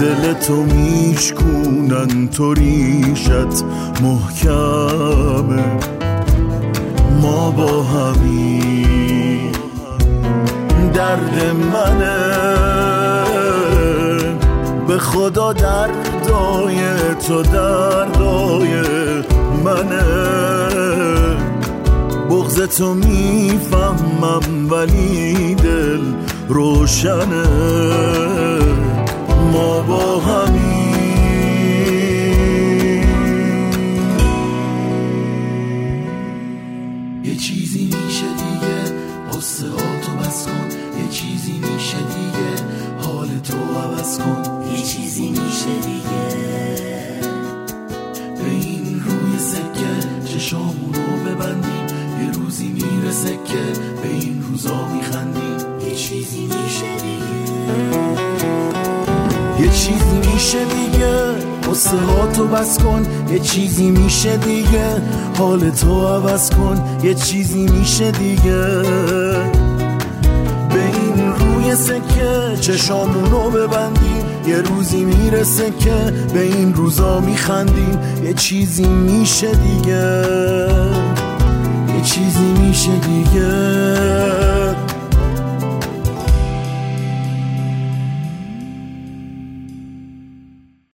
دل 0.00 0.32
تو 0.32 0.54
میشکونن 0.54 2.28
تو 2.28 2.54
ریشت 2.54 3.64
محکمه. 4.02 5.64
ما 7.22 7.50
با 7.50 7.82
همین 7.82 8.73
درد 10.94 11.56
منه. 11.72 12.44
به 14.88 14.98
خدا 14.98 15.52
دردای 15.52 16.76
تو 17.28 17.42
دردای 17.42 18.82
منه. 19.64 20.04
بغز 22.30 22.60
تو 22.60 22.94
می‌فهمم 22.94 24.70
ولی 24.70 25.54
دل 25.54 26.00
روشنه. 26.48 27.46
ما 29.52 29.80
با 29.80 30.20
همین 30.20 30.83
چشامون 50.44 50.94
رو 50.94 51.30
ببندیم 51.30 51.86
یه 52.22 52.32
روزی 52.32 52.68
می‌رسه 52.68 53.28
که 53.28 53.80
به 54.02 54.08
این 54.08 54.44
روزا 54.50 54.88
میخندیم 54.88 55.88
یه 55.88 55.94
چیزی 55.94 56.40
میشه 56.40 56.96
دیگه. 56.96 57.44
یه 59.60 59.68
چیزی 59.70 60.32
میشه 60.32 60.58
دیگه. 60.64 61.14
قصه 61.70 61.96
ها 61.96 62.26
تو 62.26 62.46
بس 62.46 62.78
کن. 62.78 63.06
یه 63.32 63.38
چیزی 63.38 63.90
میشه 63.90 64.36
دیگه. 64.36 65.02
حال 65.38 65.70
تو 65.70 66.06
عوض 66.06 66.50
کن. 66.50 66.98
یه 67.02 67.14
چیزی 67.14 67.66
میشه 67.66 68.10
دیگه. 68.10 68.82
به 70.70 70.84
این 70.92 71.32
روی 71.32 71.74
سکه 71.74 72.56
چشامون 72.60 73.30
رو 73.30 73.50
ببندیم 73.50 74.23
یه 74.46 74.56
روزی 74.56 75.04
می‌رسه 75.04 75.70
که 75.70 75.94
به 76.34 76.40
این 76.40 76.74
روزا 76.74 77.20
میخندیم. 77.20 77.98
یه 78.24 78.34
چیزی 78.34 78.86
میشه 78.86 79.50
دیگه. 79.50 80.22
یه 81.96 82.02
چیزی 82.04 82.52
میشه 82.60 82.90
دیگه. 82.96 84.43